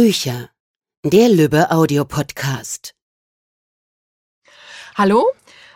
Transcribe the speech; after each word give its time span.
Bücher. 0.00 0.50
Der 1.04 1.28
Lübbe 1.28 1.72
Audiopodcast. 1.72 2.94
Hallo, 4.94 5.26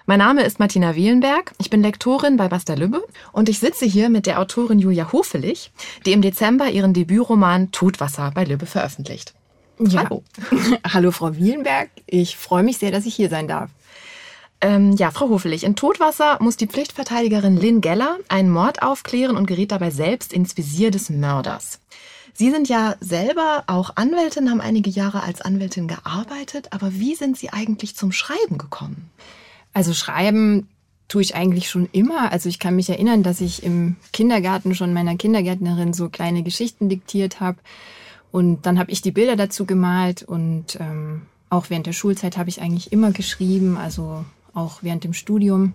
mein 0.07 0.21
Name 0.21 0.45
ist 0.45 0.61
Martina 0.61 0.95
Wielenberg. 0.95 1.51
Ich 1.59 1.71
bin 1.71 1.83
Lektorin 1.83 2.37
bei 2.37 2.47
Basta 2.47 2.75
Lübbe 2.75 3.03
und 3.33 3.49
ich 3.49 3.59
sitze 3.59 3.85
hier 3.85 4.11
mit 4.11 4.27
der 4.27 4.39
Autorin 4.39 4.79
Julia 4.79 5.11
Hofelich, 5.11 5.73
die 6.07 6.13
im 6.13 6.23
Dezember 6.23 6.71
ihren 6.71 6.95
Debütroman 6.95 7.73
Todwasser 7.73 8.31
bei 8.33 8.45
Lübbe 8.45 8.67
veröffentlicht. 8.67 9.35
Ja. 9.81 10.05
Hallo. 10.05 10.23
Hallo, 10.87 11.11
Frau 11.11 11.35
Wielenberg. 11.35 11.91
Ich 12.07 12.37
freue 12.37 12.63
mich 12.63 12.79
sehr, 12.79 12.93
dass 12.93 13.07
ich 13.07 13.17
hier 13.17 13.29
sein 13.29 13.49
darf. 13.49 13.71
Ähm, 14.61 14.93
ja, 14.93 15.11
Frau 15.11 15.31
Hofelich, 15.31 15.65
in 15.65 15.75
Todwasser 15.75 16.39
muss 16.41 16.57
die 16.57 16.69
Pflichtverteidigerin 16.69 17.57
Lynn 17.57 17.81
Geller 17.81 18.19
einen 18.29 18.51
Mord 18.51 18.85
aufklären 18.85 19.37
und 19.37 19.47
gerät 19.47 19.73
dabei 19.73 19.91
selbst 19.91 20.33
ins 20.33 20.57
Visier 20.57 20.93
des 20.93 21.11
Mörders. 21.11 21.81
Sie 22.35 22.51
sind 22.51 22.69
ja 22.69 22.97
selber 23.01 23.65
auch 23.67 23.97
Anwältin, 23.97 24.51
haben 24.51 24.61
einige 24.61 24.91
Jahre 24.91 25.23
als 25.23 25.43
Anwältin 25.43 25.87
gearbeitet, 25.87 26.69
aber 26.71 26.93
wie 26.95 27.15
sind 27.15 27.37
Sie 27.37 27.51
eigentlich 27.51 27.95
zum 27.95 28.13
Schreiben 28.13 28.59
gekommen? 28.59 29.11
Also 29.75 29.93
schreiben 29.95 30.69
tue 31.09 31.23
ich 31.23 31.35
eigentlich 31.35 31.69
schon 31.69 31.89
immer. 31.93 32.33
Also 32.33 32.49
ich 32.49 32.59
kann 32.59 32.77
mich 32.77 32.89
erinnern, 32.89 33.23
dass 33.23 33.41
ich 33.41 33.63
im 33.63 33.97
Kindergarten 34.13 34.75
schon 34.75 34.95
meiner 34.95 35.17
Kindergärtnerin 35.17 35.93
so 35.93 36.09
kleine 36.09 36.43
Geschichten 36.43 36.89
diktiert 36.89 37.41
habe. 37.41 37.59
Und 38.31 38.65
dann 38.65 38.79
habe 38.79 38.91
ich 38.91 39.03
die 39.03 39.13
Bilder 39.13 39.37
dazu 39.37 39.67
gemalt 39.67 40.23
und 40.23 40.79
ähm, 40.81 41.23
auch 41.51 41.69
während 41.69 41.87
der 41.87 41.93
Schulzeit 41.93 42.39
habe 42.39 42.49
ich 42.49 42.63
eigentlich 42.63 42.93
immer 42.93 43.13
geschrieben, 43.13 43.77
also 43.77 44.25
auch 44.55 44.79
während 44.83 45.05
dem 45.05 45.13
Studium. 45.13 45.75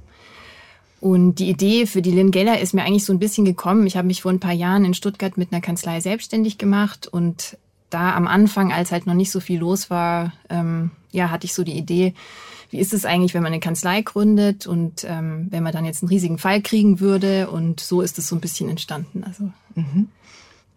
Und 0.99 1.35
die 1.35 1.49
Idee 1.49 1.85
für 1.85 2.01
die 2.01 2.11
Lynn 2.11 2.31
Geller 2.31 2.59
ist 2.59 2.73
mir 2.73 2.83
eigentlich 2.83 3.05
so 3.05 3.13
ein 3.13 3.19
bisschen 3.19 3.45
gekommen. 3.45 3.85
Ich 3.85 3.97
habe 3.97 4.07
mich 4.07 4.23
vor 4.23 4.31
ein 4.31 4.39
paar 4.39 4.53
Jahren 4.53 4.83
in 4.83 4.93
Stuttgart 4.93 5.37
mit 5.37 5.51
einer 5.51 5.61
Kanzlei 5.61 5.99
selbstständig 5.99 6.57
gemacht 6.57 7.07
und 7.07 7.57
da 7.89 8.15
am 8.15 8.27
Anfang, 8.27 8.73
als 8.73 8.91
halt 8.91 9.07
noch 9.07 9.13
nicht 9.13 9.31
so 9.31 9.39
viel 9.39 9.59
los 9.59 9.89
war, 9.89 10.33
ähm, 10.49 10.91
ja, 11.11 11.29
hatte 11.29 11.45
ich 11.45 11.53
so 11.53 11.63
die 11.63 11.77
Idee, 11.77 12.13
wie 12.69 12.79
ist 12.79 12.93
es 12.93 13.05
eigentlich, 13.05 13.33
wenn 13.33 13.43
man 13.43 13.53
eine 13.53 13.61
Kanzlei 13.61 14.01
gründet 14.01 14.67
und 14.67 15.05
ähm, 15.07 15.47
wenn 15.49 15.63
man 15.63 15.71
dann 15.71 15.85
jetzt 15.85 16.03
einen 16.03 16.09
riesigen 16.09 16.37
Fall 16.37 16.61
kriegen 16.61 16.99
würde. 16.99 17.49
Und 17.49 17.79
so 17.79 18.01
ist 18.01 18.17
es 18.17 18.27
so 18.27 18.35
ein 18.35 18.41
bisschen 18.41 18.69
entstanden. 18.69 19.23
Also. 19.23 19.51
Mhm. 19.75 20.09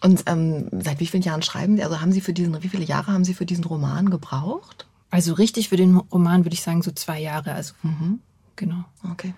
Und 0.00 0.22
ähm, 0.26 0.68
seit 0.80 1.00
wie 1.00 1.06
vielen 1.06 1.22
Jahren 1.22 1.42
schreiben 1.42 1.76
Sie? 1.76 1.82
Also 1.82 2.00
haben 2.00 2.12
Sie 2.12 2.20
für 2.20 2.32
diesen, 2.32 2.62
wie 2.62 2.68
viele 2.68 2.84
Jahre 2.84 3.12
haben 3.12 3.24
Sie 3.24 3.34
für 3.34 3.44
diesen 3.44 3.64
Roman 3.64 4.08
gebraucht? 4.08 4.86
Also 5.10 5.34
richtig 5.34 5.68
für 5.68 5.76
den 5.76 5.96
Roman 5.96 6.44
würde 6.44 6.54
ich 6.54 6.62
sagen 6.62 6.82
so 6.82 6.92
zwei 6.92 7.20
Jahre. 7.20 7.52
Also 7.52 7.74
mhm. 7.82 8.20
Genau. 8.60 8.84
Okay. 9.10 9.34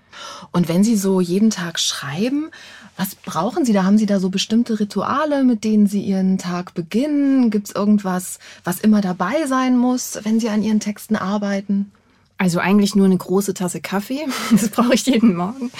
Und 0.50 0.68
wenn 0.68 0.84
Sie 0.84 0.96
so 0.96 1.20
jeden 1.20 1.48
Tag 1.48 1.78
schreiben, 1.78 2.50
was 2.96 3.14
brauchen 3.14 3.64
Sie 3.64 3.72
da? 3.72 3.84
Haben 3.84 3.96
Sie 3.96 4.04
da 4.04 4.20
so 4.20 4.28
bestimmte 4.28 4.78
Rituale, 4.78 5.44
mit 5.44 5.64
denen 5.64 5.86
Sie 5.86 6.02
Ihren 6.02 6.36
Tag 6.36 6.74
beginnen? 6.74 7.50
Gibt 7.50 7.68
es 7.68 7.74
irgendwas, 7.74 8.38
was 8.64 8.80
immer 8.80 9.00
dabei 9.00 9.46
sein 9.46 9.78
muss, 9.78 10.18
wenn 10.24 10.40
Sie 10.40 10.50
an 10.50 10.62
Ihren 10.62 10.80
Texten 10.80 11.16
arbeiten? 11.16 11.90
Also 12.36 12.58
eigentlich 12.58 12.96
nur 12.96 13.06
eine 13.06 13.16
große 13.16 13.54
Tasse 13.54 13.80
Kaffee. 13.80 14.26
Das 14.50 14.68
brauche 14.68 14.94
ich 14.94 15.06
jeden 15.06 15.36
Morgen. 15.36 15.70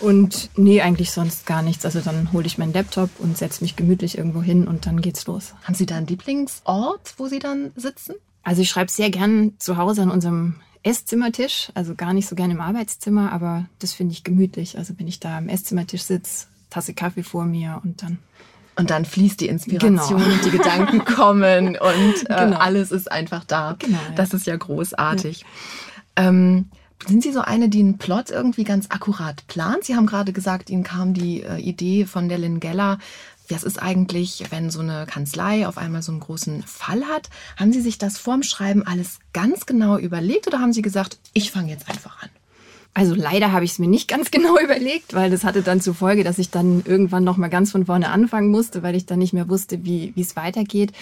Und 0.00 0.50
nee, 0.56 0.82
eigentlich 0.82 1.12
sonst 1.12 1.46
gar 1.46 1.62
nichts. 1.62 1.84
Also 1.84 2.00
dann 2.00 2.32
hole 2.32 2.46
ich 2.46 2.58
meinen 2.58 2.72
Laptop 2.72 3.08
und 3.20 3.38
setze 3.38 3.62
mich 3.62 3.76
gemütlich 3.76 4.18
irgendwo 4.18 4.42
hin 4.42 4.66
und 4.66 4.84
dann 4.84 5.00
geht's 5.00 5.26
los. 5.26 5.54
Haben 5.62 5.74
Sie 5.74 5.86
da 5.86 5.96
einen 5.96 6.08
Lieblingsort, 6.08 7.14
wo 7.16 7.28
Sie 7.28 7.38
dann 7.38 7.70
sitzen? 7.76 8.16
Also 8.42 8.62
ich 8.62 8.68
schreibe 8.68 8.90
sehr 8.90 9.10
gern 9.10 9.52
zu 9.58 9.76
Hause 9.76 10.02
an 10.02 10.10
unserem 10.10 10.56
Esszimmertisch, 10.82 11.70
also 11.74 11.94
gar 11.94 12.12
nicht 12.12 12.28
so 12.28 12.36
gern 12.36 12.50
im 12.50 12.60
Arbeitszimmer, 12.60 13.32
aber 13.32 13.66
das 13.78 13.92
finde 13.94 14.12
ich 14.12 14.24
gemütlich. 14.24 14.78
Also 14.78 14.94
wenn 14.98 15.08
ich 15.08 15.20
da 15.20 15.38
am 15.38 15.48
Esszimmertisch 15.48 16.02
sitze, 16.02 16.46
Tasse 16.70 16.94
Kaffee 16.94 17.22
vor 17.22 17.44
mir 17.44 17.80
und 17.84 18.02
dann 18.02 18.18
und 18.76 18.90
dann 18.90 19.04
fließt 19.04 19.40
die 19.40 19.48
Inspiration 19.48 20.20
genau. 20.20 20.32
und 20.32 20.44
die 20.44 20.50
Gedanken 20.50 21.04
kommen 21.04 21.76
und 21.76 22.30
äh, 22.30 22.44
genau. 22.44 22.58
alles 22.58 22.92
ist 22.92 23.10
einfach 23.10 23.44
da. 23.44 23.74
Genau, 23.76 23.98
ja. 23.98 24.14
Das 24.14 24.32
ist 24.32 24.46
ja 24.46 24.56
großartig. 24.56 25.40
Ja. 26.16 26.28
Ähm, 26.28 26.66
sind 27.06 27.22
Sie 27.22 27.32
so 27.32 27.40
eine, 27.40 27.68
die 27.68 27.80
einen 27.80 27.98
Plot 27.98 28.30
irgendwie 28.30 28.64
ganz 28.64 28.86
akkurat 28.90 29.46
plant? 29.48 29.84
Sie 29.84 29.96
haben 29.96 30.06
gerade 30.06 30.32
gesagt, 30.32 30.70
Ihnen 30.70 30.84
kam 30.84 31.12
die 31.12 31.42
äh, 31.42 31.58
Idee 31.58 32.06
von 32.06 32.28
der 32.28 32.38
Lynn 32.38 32.60
Geller 32.60 32.98
was 33.50 33.64
ist 33.64 33.80
eigentlich, 33.80 34.44
wenn 34.50 34.70
so 34.70 34.80
eine 34.80 35.06
Kanzlei 35.06 35.66
auf 35.66 35.78
einmal 35.78 36.02
so 36.02 36.12
einen 36.12 36.20
großen 36.20 36.62
Fall 36.62 37.04
hat? 37.04 37.30
Haben 37.56 37.72
Sie 37.72 37.80
sich 37.80 37.98
das 37.98 38.18
vorm 38.18 38.42
Schreiben 38.42 38.86
alles 38.86 39.18
ganz 39.32 39.66
genau 39.66 39.98
überlegt 39.98 40.46
oder 40.46 40.60
haben 40.60 40.72
Sie 40.72 40.82
gesagt, 40.82 41.18
ich 41.32 41.50
fange 41.50 41.70
jetzt 41.70 41.88
einfach 41.88 42.22
an? 42.22 42.30
Also 42.94 43.14
leider 43.14 43.52
habe 43.52 43.64
ich 43.64 43.72
es 43.72 43.78
mir 43.78 43.86
nicht 43.86 44.08
ganz 44.08 44.30
genau 44.32 44.58
überlegt, 44.58 45.14
weil 45.14 45.30
das 45.30 45.44
hatte 45.44 45.62
dann 45.62 45.80
zur 45.80 45.94
Folge, 45.94 46.24
dass 46.24 46.38
ich 46.38 46.50
dann 46.50 46.82
irgendwann 46.84 47.24
noch 47.24 47.36
mal 47.36 47.48
ganz 47.48 47.70
von 47.70 47.86
vorne 47.86 48.10
anfangen 48.10 48.50
musste, 48.50 48.82
weil 48.82 48.96
ich 48.96 49.06
dann 49.06 49.20
nicht 49.20 49.32
mehr 49.32 49.48
wusste, 49.48 49.84
wie 49.84 50.12
wie 50.14 50.20
es 50.20 50.36
weitergeht. 50.36 50.92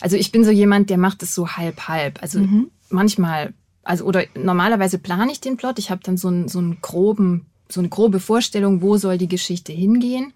Also 0.00 0.16
ich 0.16 0.32
bin 0.32 0.44
so 0.44 0.50
jemand, 0.50 0.90
der 0.90 0.98
macht 0.98 1.22
es 1.22 1.34
so 1.34 1.48
halb 1.48 1.88
halb. 1.88 2.22
Also 2.22 2.40
mhm. 2.40 2.70
manchmal, 2.88 3.52
also 3.82 4.04
oder 4.04 4.24
normalerweise 4.34 4.98
plane 4.98 5.30
ich 5.30 5.40
den 5.40 5.56
Plot. 5.56 5.78
Ich 5.78 5.90
habe 5.90 6.00
dann 6.02 6.16
so 6.16 6.28
einen 6.28 6.48
so 6.48 6.58
einen 6.58 6.80
groben 6.80 7.46
so 7.68 7.80
eine 7.80 7.88
grobe 7.88 8.20
Vorstellung, 8.20 8.82
wo 8.82 8.96
soll 8.96 9.18
die 9.18 9.28
Geschichte 9.28 9.72
hingehen. 9.72 10.32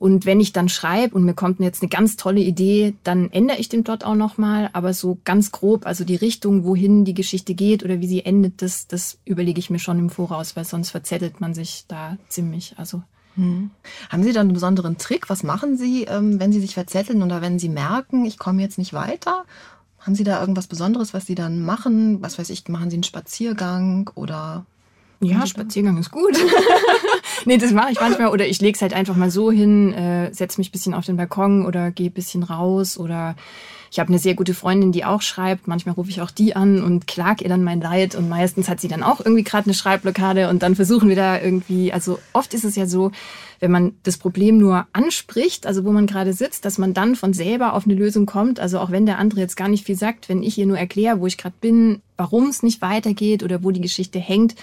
Und 0.00 0.24
wenn 0.24 0.40
ich 0.40 0.54
dann 0.54 0.70
schreibe 0.70 1.14
und 1.14 1.24
mir 1.24 1.34
kommt 1.34 1.60
jetzt 1.60 1.82
eine 1.82 1.90
ganz 1.90 2.16
tolle 2.16 2.40
Idee, 2.40 2.94
dann 3.04 3.30
ändere 3.30 3.58
ich 3.58 3.68
den 3.68 3.84
Plot 3.84 4.02
auch 4.02 4.14
nochmal. 4.14 4.70
Aber 4.72 4.94
so 4.94 5.18
ganz 5.26 5.52
grob, 5.52 5.86
also 5.86 6.04
die 6.04 6.16
Richtung, 6.16 6.64
wohin 6.64 7.04
die 7.04 7.12
Geschichte 7.12 7.54
geht 7.54 7.84
oder 7.84 8.00
wie 8.00 8.06
sie 8.06 8.24
endet, 8.24 8.62
das, 8.62 8.86
das 8.86 9.18
überlege 9.26 9.58
ich 9.58 9.68
mir 9.68 9.78
schon 9.78 9.98
im 9.98 10.08
Voraus, 10.08 10.56
weil 10.56 10.64
sonst 10.64 10.88
verzettelt 10.88 11.42
man 11.42 11.52
sich 11.52 11.84
da 11.86 12.16
ziemlich. 12.28 12.74
Also 12.78 13.02
hm. 13.34 13.70
Haben 14.08 14.22
Sie 14.22 14.32
dann 14.32 14.46
einen 14.46 14.54
besonderen 14.54 14.96
Trick? 14.96 15.28
Was 15.28 15.42
machen 15.42 15.76
Sie, 15.76 16.04
ähm, 16.04 16.40
wenn 16.40 16.50
Sie 16.50 16.60
sich 16.60 16.72
verzetteln 16.72 17.22
oder 17.22 17.42
wenn 17.42 17.58
Sie 17.58 17.68
merken, 17.68 18.24
ich 18.24 18.38
komme 18.38 18.62
jetzt 18.62 18.78
nicht 18.78 18.94
weiter? 18.94 19.44
Haben 19.98 20.14
Sie 20.14 20.24
da 20.24 20.40
irgendwas 20.40 20.66
Besonderes, 20.66 21.12
was 21.12 21.26
Sie 21.26 21.34
dann 21.34 21.62
machen? 21.62 22.22
Was 22.22 22.38
weiß 22.38 22.48
ich, 22.48 22.66
machen 22.68 22.88
Sie 22.88 22.96
einen 22.96 23.02
Spaziergang 23.02 24.10
oder 24.14 24.64
ja, 25.20 25.46
Spaziergang 25.46 25.98
ist 25.98 26.10
gut. 26.10 26.38
nee, 27.44 27.58
das 27.58 27.72
mache 27.72 27.92
ich 27.92 28.00
manchmal. 28.00 28.28
Oder 28.28 28.46
ich 28.46 28.60
lege 28.60 28.76
es 28.76 28.82
halt 28.82 28.94
einfach 28.94 29.16
mal 29.16 29.30
so 29.30 29.50
hin, 29.50 29.92
äh, 29.92 30.32
setze 30.32 30.60
mich 30.60 30.72
bisschen 30.72 30.94
auf 30.94 31.06
den 31.06 31.16
Balkon 31.16 31.66
oder 31.66 31.90
gehe 31.90 32.10
bisschen 32.10 32.42
raus 32.42 32.98
oder 32.98 33.36
ich 33.92 33.98
habe 33.98 34.08
eine 34.08 34.20
sehr 34.20 34.34
gute 34.34 34.54
Freundin, 34.54 34.92
die 34.92 35.04
auch 35.04 35.20
schreibt. 35.20 35.66
Manchmal 35.66 35.96
rufe 35.96 36.10
ich 36.10 36.20
auch 36.20 36.30
die 36.30 36.54
an 36.54 36.80
und 36.80 37.08
klag 37.08 37.40
ihr 37.42 37.48
dann 37.48 37.64
mein 37.64 37.80
Leid. 37.80 38.14
Und 38.14 38.28
meistens 38.28 38.68
hat 38.68 38.80
sie 38.80 38.86
dann 38.86 39.02
auch 39.02 39.18
irgendwie 39.18 39.42
gerade 39.42 39.66
eine 39.66 39.74
Schreibblockade. 39.74 40.48
Und 40.48 40.62
dann 40.62 40.76
versuchen 40.76 41.08
wir 41.08 41.16
da 41.16 41.40
irgendwie, 41.40 41.92
also 41.92 42.20
oft 42.32 42.54
ist 42.54 42.64
es 42.64 42.76
ja 42.76 42.86
so, 42.86 43.10
wenn 43.58 43.72
man 43.72 43.96
das 44.04 44.16
Problem 44.16 44.58
nur 44.58 44.86
anspricht, 44.92 45.66
also 45.66 45.84
wo 45.84 45.90
man 45.90 46.06
gerade 46.06 46.32
sitzt, 46.32 46.64
dass 46.64 46.78
man 46.78 46.94
dann 46.94 47.16
von 47.16 47.32
selber 47.32 47.74
auf 47.74 47.84
eine 47.84 47.94
Lösung 47.94 48.26
kommt. 48.26 48.60
Also 48.60 48.78
auch 48.78 48.92
wenn 48.92 49.06
der 49.06 49.18
andere 49.18 49.40
jetzt 49.40 49.56
gar 49.56 49.68
nicht 49.68 49.84
viel 49.84 49.96
sagt, 49.96 50.28
wenn 50.28 50.44
ich 50.44 50.56
ihr 50.56 50.66
nur 50.66 50.78
erkläre, 50.78 51.20
wo 51.20 51.26
ich 51.26 51.36
gerade 51.36 51.56
bin, 51.60 52.00
warum 52.16 52.48
es 52.48 52.62
nicht 52.62 52.82
weitergeht 52.82 53.42
oder 53.42 53.64
wo 53.64 53.72
die 53.72 53.80
Geschichte 53.80 54.20
hängt, 54.20 54.54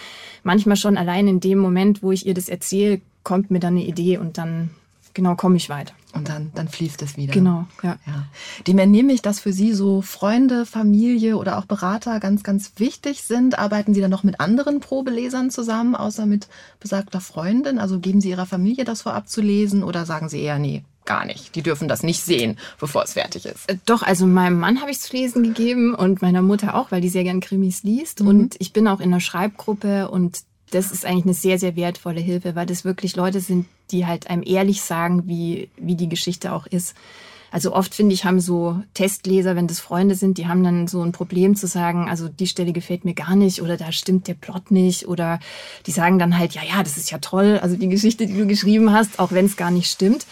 manchmal 0.43 0.77
schon 0.77 0.95
allein 0.95 1.27
in 1.27 1.41
dem 1.41 1.57
Moment, 1.57 2.01
wo 2.01 2.13
ich 2.13 2.25
ihr 2.25 2.33
das 2.33 2.47
erzähle, 2.47 3.01
kommt 3.23 3.51
mir 3.51 3.59
dann 3.59 3.75
eine 3.75 3.85
Idee 3.85 4.19
und 4.19 4.37
dann 4.37 4.69
genau 5.13 5.35
komme 5.35 5.57
ich 5.57 5.67
weiter. 5.67 5.93
Und 6.13 6.29
dann, 6.29 6.51
dann 6.55 6.67
fließt 6.69 7.01
es 7.01 7.17
wieder. 7.17 7.33
Genau, 7.33 7.65
ja. 7.83 7.97
ja. 8.07 8.25
Dem 8.65 8.79
entnehme 8.79 9.11
ich, 9.11 9.21
dass 9.21 9.41
für 9.41 9.51
Sie 9.51 9.73
so 9.73 10.01
Freunde, 10.01 10.65
Familie 10.65 11.37
oder 11.37 11.57
auch 11.57 11.65
Berater 11.65 12.19
ganz, 12.19 12.43
ganz 12.43 12.71
wichtig 12.77 13.23
sind. 13.23 13.59
Arbeiten 13.59 13.93
Sie 13.93 14.01
dann 14.01 14.11
noch 14.11 14.23
mit 14.23 14.39
anderen 14.39 14.79
Probelesern 14.79 15.51
zusammen, 15.51 15.95
außer 15.95 16.25
mit 16.25 16.47
besagter 16.79 17.19
Freundin? 17.19 17.77
Also 17.77 17.99
geben 17.99 18.21
Sie 18.21 18.29
Ihrer 18.29 18.45
Familie 18.45 18.85
das 18.85 19.01
vorab 19.01 19.27
zu 19.27 19.41
lesen 19.41 19.83
oder 19.83 20.05
sagen 20.05 20.29
Sie 20.29 20.41
eher, 20.41 20.59
nee, 20.59 20.83
gar 21.07 21.25
nicht. 21.25 21.55
Die 21.55 21.63
dürfen 21.63 21.87
das 21.87 22.03
nicht 22.03 22.21
sehen, 22.21 22.57
bevor 22.79 23.03
es 23.03 23.13
fertig 23.13 23.45
ist. 23.45 23.67
Äh, 23.69 23.77
doch, 23.85 24.03
also 24.03 24.27
meinem 24.27 24.59
Mann 24.59 24.79
habe 24.81 24.91
ich 24.91 24.97
es 24.97 25.03
zu 25.03 25.15
lesen 25.15 25.41
gegeben 25.41 25.95
und 25.95 26.21
meiner 26.21 26.43
Mutter 26.43 26.75
auch, 26.75 26.91
weil 26.91 27.01
die 27.01 27.09
sehr 27.09 27.23
gern 27.23 27.39
Krimis 27.39 27.81
liest. 27.81 28.21
Mhm. 28.21 28.27
Und 28.27 28.55
ich 28.59 28.73
bin 28.73 28.87
auch 28.87 28.99
in 28.99 29.11
einer 29.11 29.21
Schreibgruppe 29.21 30.09
und 30.09 30.41
das 30.71 30.91
ist 30.91 31.05
eigentlich 31.05 31.25
eine 31.25 31.33
sehr, 31.33 31.59
sehr 31.59 31.75
wertvolle 31.75 32.19
Hilfe, 32.19 32.55
weil 32.55 32.65
das 32.65 32.85
wirklich 32.85 33.15
Leute 33.15 33.39
sind, 33.39 33.67
die 33.91 34.05
halt 34.05 34.29
einem 34.29 34.43
ehrlich 34.45 34.81
sagen, 34.81 35.27
wie, 35.27 35.69
wie 35.77 35.95
die 35.95 36.09
Geschichte 36.09 36.51
auch 36.51 36.67
ist. 36.67 36.95
Also 37.49 37.73
oft 37.73 37.95
finde 37.95 38.13
ich, 38.13 38.25
haben 38.25 38.41
so 38.41 38.81
Testleser, 38.93 39.55
wenn 39.55 39.67
das 39.67 39.79
Freunde 39.79 40.15
sind, 40.15 40.37
die 40.37 40.47
haben 40.47 40.63
dann 40.63 40.87
so 40.87 41.01
ein 41.01 41.13
Problem 41.13 41.55
zu 41.55 41.67
sagen, 41.67 42.09
also 42.09 42.27
die 42.27 42.47
Stelle 42.47 42.73
gefällt 42.73 43.05
mir 43.05 43.13
gar 43.13 43.35
nicht 43.37 43.61
oder 43.61 43.77
da 43.77 43.91
stimmt 43.93 44.27
der 44.27 44.33
Plot 44.33 44.69
nicht 44.69 45.07
oder 45.07 45.39
die 45.85 45.91
sagen 45.91 46.19
dann 46.19 46.37
halt, 46.37 46.53
ja, 46.53 46.61
ja, 46.63 46.83
das 46.83 46.97
ist 46.97 47.09
ja 47.09 47.19
toll, 47.19 47.59
also 47.61 47.77
die 47.77 47.87
Geschichte, 47.87 48.27
die 48.27 48.37
du 48.37 48.47
geschrieben 48.47 48.91
hast, 48.91 49.19
auch 49.19 49.31
wenn 49.31 49.45
es 49.45 49.55
gar 49.55 49.71
nicht 49.71 49.89
stimmt. 49.89 50.25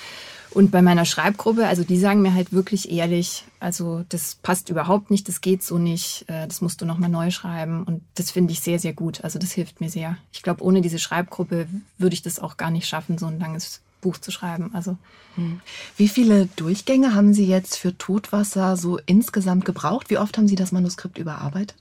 Und 0.56 0.72
bei 0.72 0.82
meiner 0.82 1.04
Schreibgruppe, 1.04 1.68
also 1.68 1.84
die 1.84 2.00
sagen 2.00 2.22
mir 2.22 2.34
halt 2.34 2.54
wirklich 2.54 2.90
ehrlich, 2.90 3.44
also 3.60 4.06
das 4.08 4.36
passt 4.36 4.70
überhaupt 4.70 5.12
nicht, 5.12 5.28
das 5.28 5.42
geht 5.42 5.62
so 5.62 5.78
nicht, 5.78 6.24
äh, 6.30 6.48
das 6.48 6.62
musst 6.62 6.80
du 6.80 6.86
nochmal 6.86 7.10
neu 7.10 7.30
schreiben. 7.30 7.84
Und 7.84 8.02
das 8.16 8.32
finde 8.32 8.54
ich 8.54 8.62
sehr, 8.62 8.80
sehr 8.80 8.94
gut. 8.94 9.22
Also 9.26 9.38
das 9.38 9.52
hilft 9.52 9.82
mir 9.82 9.90
sehr. 9.90 10.18
Ich 10.32 10.44
glaube, 10.44 10.64
ohne 10.64 10.80
diese 10.80 10.98
Schreibgruppe 10.98 11.68
würde 11.98 12.14
ich 12.14 12.22
das 12.22 12.40
auch 12.40 12.56
gar 12.56 12.72
nicht 12.72 12.88
schaffen, 12.88 13.18
so 13.18 13.26
ein 13.26 13.38
langes 13.38 13.82
Buch 14.00 14.18
zu 14.18 14.32
schreiben. 14.32 14.72
Also 14.74 14.98
hm. 15.36 15.60
wie 15.98 16.08
viele 16.08 16.46
Durchgänge 16.56 17.14
haben 17.14 17.34
Sie 17.34 17.46
jetzt 17.46 17.76
für 17.78 17.98
Todwasser 17.98 18.78
so 18.78 18.98
insgesamt 19.06 19.66
gebraucht? 19.66 20.10
Wie 20.10 20.18
oft 20.18 20.38
haben 20.38 20.48
Sie 20.48 20.56
das 20.56 20.72
Manuskript 20.72 21.18
überarbeitet? 21.18 21.76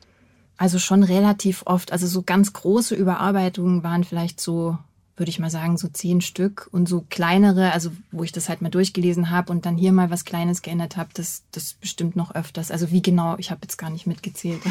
Also 0.57 0.81
schon 0.81 1.05
relativ 1.05 1.63
oft. 1.67 1.93
Also 1.93 2.09
so 2.09 2.23
ganz 2.23 2.53
große 2.53 2.97
Überarbeitungen 2.97 3.85
waren 3.85 4.03
vielleicht 4.03 4.41
so 4.41 4.79
würde 5.17 5.31
ich 5.31 5.39
mal 5.39 5.51
sagen, 5.51 5.77
so 5.77 5.89
zehn 5.89 6.21
Stück 6.21 6.69
und 6.73 6.89
so 6.89 7.05
kleinere, 7.09 7.73
also 7.73 7.91
wo 8.11 8.25
ich 8.25 8.33
das 8.33 8.49
halt 8.49 8.63
mal 8.63 8.71
durchgelesen 8.71 9.31
habe 9.31 9.53
und 9.53 9.65
dann 9.65 9.77
hier 9.77 9.93
mal 9.93 10.11
was 10.11 10.25
Kleines 10.25 10.63
geändert 10.63 10.97
habe, 10.97 11.11
das, 11.15 11.45
das 11.53 11.75
bestimmt 11.75 12.17
noch 12.17 12.35
öfters. 12.35 12.71
Also 12.73 12.91
wie 12.91 13.03
genau, 13.03 13.37
ich 13.39 13.51
habe 13.51 13.61
jetzt 13.63 13.77
gar 13.77 13.91
nicht 13.91 14.07
mitgezählt. 14.07 14.61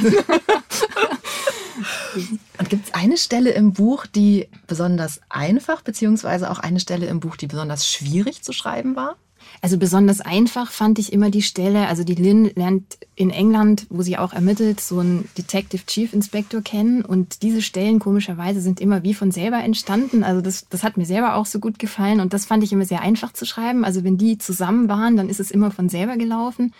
und 2.57 2.69
gibt 2.69 2.88
es 2.88 2.94
eine 2.94 3.18
Stelle 3.18 3.51
im 3.51 3.74
Buch, 3.74 4.06
die 4.06 4.50
besonders 4.68 5.22
einfach, 5.30 5.81
beziehungsweise 5.81 6.51
auch 6.51 6.60
eine 6.60 6.81
Stelle 6.81 7.06
im 7.06 7.22
Buch, 7.22 7.38
die 7.38 7.48
besonders 7.48 7.88
schwierig 7.88 8.44
zu 8.44 8.51
schreiben 8.51 8.95
war? 8.98 9.16
Also 9.62 9.78
besonders 9.78 10.22
einfach 10.22 10.72
fand 10.72 11.00
ich 11.00 11.13
immer 11.13 11.30
die 11.30 11.42
Stelle, 11.42 11.88
also 11.88 12.04
die 12.04 12.16
Lynn 12.16 12.51
lernt 12.56 12.98
in 13.16 13.30
England, 13.30 13.88
wo 13.90 14.01
sie 14.01 14.18
auch 14.18 14.34
ermittelt, 14.34 14.81
so 14.81 15.00
einen 15.00 15.30
Detective 15.38 15.86
Chief 15.86 16.13
Inspector 16.13 16.62
kennen 16.62 17.04
und 17.04 17.42
diese 17.44 17.62
Stellen 17.62 18.00
komischerweise 18.00 18.62
sind 18.62 18.81
immer 18.81 19.04
wie 19.04 19.13
von 19.13 19.31
selber 19.31 19.63
entstanden. 19.63 20.24
Also 20.24 20.42
das, 20.42 20.68
das 20.69 20.84
hat 20.84 20.98
mir 20.98 21.06
selber 21.06 21.36
auch 21.36 21.45
so 21.45 21.60
gut 21.60 21.80
gefallen 21.80 22.19
und 22.19 22.34
das 22.34 22.45
fand 22.45 22.63
ich 22.63 22.74
immer 22.74 22.86
sehr 22.86 23.01
einfach 23.01 23.34
zu 23.34 23.45
schreiben. 23.45 23.86
Also 23.86 24.04
wenn 24.04 24.18
die 24.18 24.38
zusammen 24.38 24.90
waren, 24.90 25.16
dann 25.16 25.30
ist 25.30 25.40
es 25.40 25.51
immer 25.51 25.72
von 25.72 25.90
selber 25.90 26.18
gelaufen. 26.18 26.74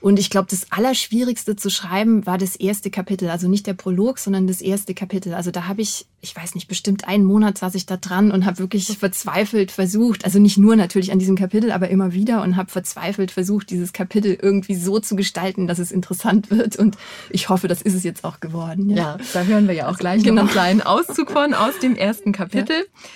Und 0.00 0.20
ich 0.20 0.30
glaube, 0.30 0.46
das 0.48 0.70
Allerschwierigste 0.70 1.56
zu 1.56 1.70
schreiben 1.70 2.24
war 2.24 2.38
das 2.38 2.54
erste 2.54 2.88
Kapitel. 2.88 3.30
Also 3.30 3.48
nicht 3.48 3.66
der 3.66 3.74
Prolog, 3.74 4.20
sondern 4.20 4.46
das 4.46 4.60
erste 4.60 4.94
Kapitel. 4.94 5.34
Also 5.34 5.50
da 5.50 5.66
habe 5.66 5.82
ich, 5.82 6.06
ich 6.20 6.36
weiß 6.36 6.54
nicht, 6.54 6.68
bestimmt 6.68 7.08
einen 7.08 7.24
Monat 7.24 7.58
saß 7.58 7.74
ich 7.74 7.84
da 7.84 7.96
dran 7.96 8.30
und 8.30 8.46
habe 8.46 8.58
wirklich 8.58 8.96
verzweifelt 8.98 9.72
versucht, 9.72 10.24
also 10.24 10.38
nicht 10.38 10.56
nur 10.56 10.76
natürlich 10.76 11.10
an 11.10 11.18
diesem 11.18 11.34
Kapitel, 11.34 11.72
aber 11.72 11.88
immer 11.88 12.12
wieder 12.12 12.42
und 12.42 12.56
habe 12.56 12.70
verzweifelt 12.70 13.32
versucht, 13.32 13.70
dieses 13.70 13.92
Kapitel 13.92 14.38
irgendwie 14.40 14.76
so 14.76 15.00
zu 15.00 15.16
gestalten, 15.16 15.66
dass 15.66 15.80
es 15.80 15.90
interessant 15.90 16.50
wird. 16.52 16.76
Und 16.76 16.96
ich 17.30 17.48
hoffe, 17.48 17.66
das 17.66 17.82
ist 17.82 17.94
es 17.94 18.04
jetzt 18.04 18.24
auch 18.24 18.38
geworden. 18.38 18.90
Ja, 18.90 18.96
ja 18.96 19.18
da 19.32 19.42
hören 19.42 19.66
wir 19.66 19.74
ja 19.74 19.88
auch 19.88 19.98
gleich 19.98 20.22
genau. 20.22 20.42
noch 20.42 20.42
einen 20.42 20.50
kleinen 20.50 20.82
Auszug 20.82 21.32
von 21.32 21.54
aus 21.54 21.76
dem 21.80 21.96
ersten 21.96 22.30
Kapitel. 22.30 22.76
Ja. 22.76 23.08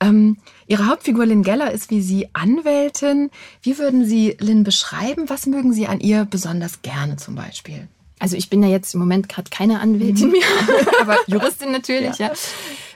Ähm, 0.00 0.38
Ihre 0.66 0.86
Hauptfigur 0.86 1.26
Lynn 1.26 1.42
Geller 1.42 1.70
ist 1.70 1.90
wie 1.90 2.00
Sie 2.00 2.28
Anwältin. 2.32 3.30
Wie 3.62 3.78
würden 3.78 4.04
Sie 4.04 4.36
Lynn 4.40 4.64
beschreiben? 4.64 5.28
Was 5.28 5.46
mögen 5.46 5.72
Sie 5.72 5.86
an 5.86 6.00
ihr 6.00 6.24
besonders 6.24 6.82
gerne 6.82 7.16
zum 7.16 7.34
Beispiel? 7.34 7.88
Also 8.18 8.36
ich 8.36 8.50
bin 8.50 8.62
ja 8.62 8.68
jetzt 8.68 8.94
im 8.94 9.00
Moment 9.00 9.28
gerade 9.28 9.50
keine 9.50 9.80
Anwältin 9.80 10.26
mhm. 10.26 10.32
mehr, 10.32 10.42
aber 11.00 11.16
Juristin 11.26 11.72
natürlich, 11.72 12.18
ja. 12.18 12.28
Ja. 12.28 12.32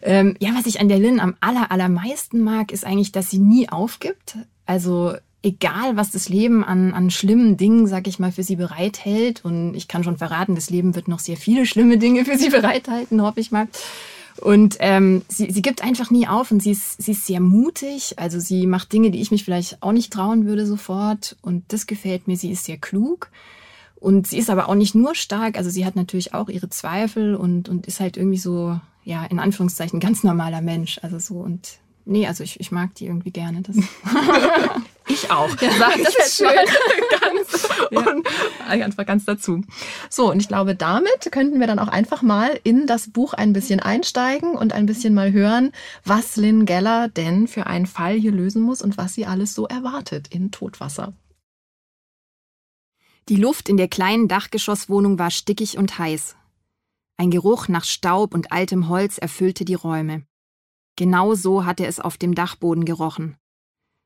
Ähm, 0.03 0.37
ja, 0.39 0.51
was 0.55 0.67
ich 0.67 0.81
an 0.81 0.89
der 0.89 0.99
Lynn 0.99 1.19
am 1.19 1.35
aller, 1.41 1.73
allermeisten 1.73 2.41
mag, 2.41 2.71
ist 2.71 2.85
eigentlich, 2.85 3.11
dass 3.11 3.31
sie 3.31 3.39
nie 3.39 3.69
aufgibt. 3.71 4.37
Also 4.67 5.15
egal, 5.43 5.97
was 5.97 6.11
das 6.11 6.29
Leben 6.29 6.63
an, 6.63 6.93
an 6.93 7.11
schlimmen 7.11 7.57
Dingen, 7.57 7.87
sag 7.87 8.07
ich 8.07 8.19
mal, 8.19 8.33
für 8.33 8.43
sie 8.43 8.57
bereithält. 8.57 9.45
Und 9.45 9.75
ich 9.75 9.89
kann 9.89 10.05
schon 10.05 10.19
verraten, 10.19 10.55
das 10.55 10.71
Leben 10.71 10.95
wird 10.95 11.09
noch 11.09 11.21
sehr 11.21 11.37
viele 11.37 11.67
schlimme 11.67 11.99
Dinge 11.99 12.25
für 12.25 12.37
sie 12.37 12.49
bereithalten, 12.51 13.23
hoffe 13.23 13.41
ich 13.41 13.51
mal. 13.51 13.69
Und 14.41 14.77
ähm, 14.81 15.23
sie, 15.29 15.51
sie 15.51 15.63
gibt 15.63 15.83
einfach 15.83 16.11
nie 16.11 16.27
auf 16.27 16.51
und 16.51 16.61
sie 16.61 16.73
ist, 16.73 17.01
sie 17.03 17.13
ist 17.13 17.27
sehr 17.27 17.41
mutig. 17.41 18.19
Also 18.19 18.41
sie 18.41 18.67
macht 18.67 18.93
Dinge, 18.93 19.11
die 19.11 19.21
ich 19.21 19.31
mich 19.31 19.45
vielleicht 19.45 19.83
auch 19.83 19.93
nicht 19.93 20.13
trauen 20.13 20.47
würde 20.47 20.67
sofort. 20.67 21.37
Und 21.43 21.65
das 21.69 21.87
gefällt 21.87 22.27
mir. 22.27 22.37
Sie 22.37 22.51
ist 22.51 22.65
sehr 22.65 22.79
klug. 22.79 23.31
Und 23.97 24.27
sie 24.27 24.39
ist 24.39 24.51
aber 24.51 24.69
auch 24.69 24.75
nicht 24.75 24.95
nur 24.95 25.15
stark. 25.15 25.57
Also 25.57 25.71
sie 25.71 25.87
hat 25.87 25.97
natürlich 25.97 26.35
auch 26.35 26.49
ihre 26.49 26.69
Zweifel 26.69 27.35
und, 27.37 27.69
und 27.69 27.87
ist 27.87 28.01
halt 28.01 28.17
irgendwie 28.17 28.39
so, 28.39 28.79
ja, 29.05 29.25
in 29.25 29.39
Anführungszeichen 29.39 30.01
ganz 30.01 30.25
normaler 30.25 30.61
Mensch. 30.61 30.99
Also 31.03 31.19
so 31.19 31.37
und 31.37 31.79
nee, 32.05 32.27
also 32.27 32.45
ich, 32.45 32.61
ich 32.61 32.71
mag 32.71 32.95
die 32.97 33.07
irgendwie 33.07 33.31
gerne. 33.31 33.63
Das 33.63 33.77
ich 35.09 35.31
auch. 35.31 35.49
Ja, 35.61 35.71
das 36.03 36.15
ist 36.17 36.37
schön. 36.37 36.49
ja. 37.91 38.01
und 38.13 38.27
einfach 38.67 39.07
ganz 39.07 39.25
dazu. 39.25 39.63
So, 40.11 40.31
und 40.31 40.41
ich 40.41 40.49
glaube, 40.49 40.75
damit 40.75 41.31
könnten 41.31 41.61
wir 41.61 41.67
dann 41.67 41.79
auch 41.79 41.89
einfach 41.89 42.23
mal 42.23 42.59
in 42.65 42.87
das 42.87 43.11
Buch 43.11 43.35
ein 43.35 43.53
bisschen 43.53 43.81
einsteigen 43.81 44.57
und 44.57 44.73
ein 44.73 44.87
bisschen 44.87 45.15
mal 45.15 45.33
hören, 45.33 45.73
was 46.05 46.37
Lynn 46.37 46.67
Geller 46.67 47.09
denn 47.09 47.49
für 47.49 47.67
einen 47.67 47.87
Fall 47.87 48.15
hier 48.15 48.33
lösen 48.33 48.63
muss 48.63 48.83
und 48.83 48.97
was 48.97 49.15
sie 49.15 49.27
alles 49.27 49.55
so 49.55 49.67
erwartet 49.67 50.29
in 50.29 50.51
Todwasser. 50.51 51.13
Die 53.29 53.37
Luft 53.37 53.69
in 53.69 53.79
der 53.79 53.89
kleinen 53.89 54.29
Dachgeschosswohnung 54.29 55.19
war 55.19 55.31
stickig 55.31 55.79
und 55.79 55.99
heiß. 55.99 56.37
Ein 57.17 57.31
Geruch 57.31 57.69
nach 57.69 57.85
Staub 57.85 58.35
und 58.35 58.53
altem 58.53 58.89
Holz 58.89 59.19
erfüllte 59.19 59.65
die 59.65 59.75
Räume. 59.75 60.27
Genau 60.97 61.35
so 61.35 61.65
hatte 61.65 61.87
es 61.87 62.01
auf 62.01 62.19
dem 62.19 62.35
Dachboden 62.35 62.85
gerochen. 62.85 63.37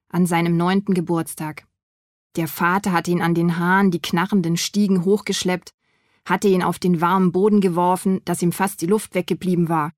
An 0.09 0.27
seinem 0.27 0.57
neunten 0.57 0.95
Geburtstag. 0.95 1.68
Der 2.37 2.49
Vater 2.49 2.93
hatte 2.93 3.11
ihn 3.11 3.23
an 3.23 3.35
den 3.35 3.59
Haaren 3.59 3.91
die 3.91 4.03
knarrenden 4.03 4.57
Stiegen 4.57 5.05
hochgeschleppt, 5.05 5.71
hatte 6.25 6.49
ihn 6.49 6.63
auf 6.63 6.79
den 6.79 7.01
warmen 7.01 7.33
Boden 7.33 7.61
geworfen, 7.61 8.21
dass 8.25 8.43
ihm 8.43 8.53
fast 8.53 8.81
die 8.83 8.87
Luft 8.87 9.15
weggeblieben 9.15 9.69
war. 9.69 9.93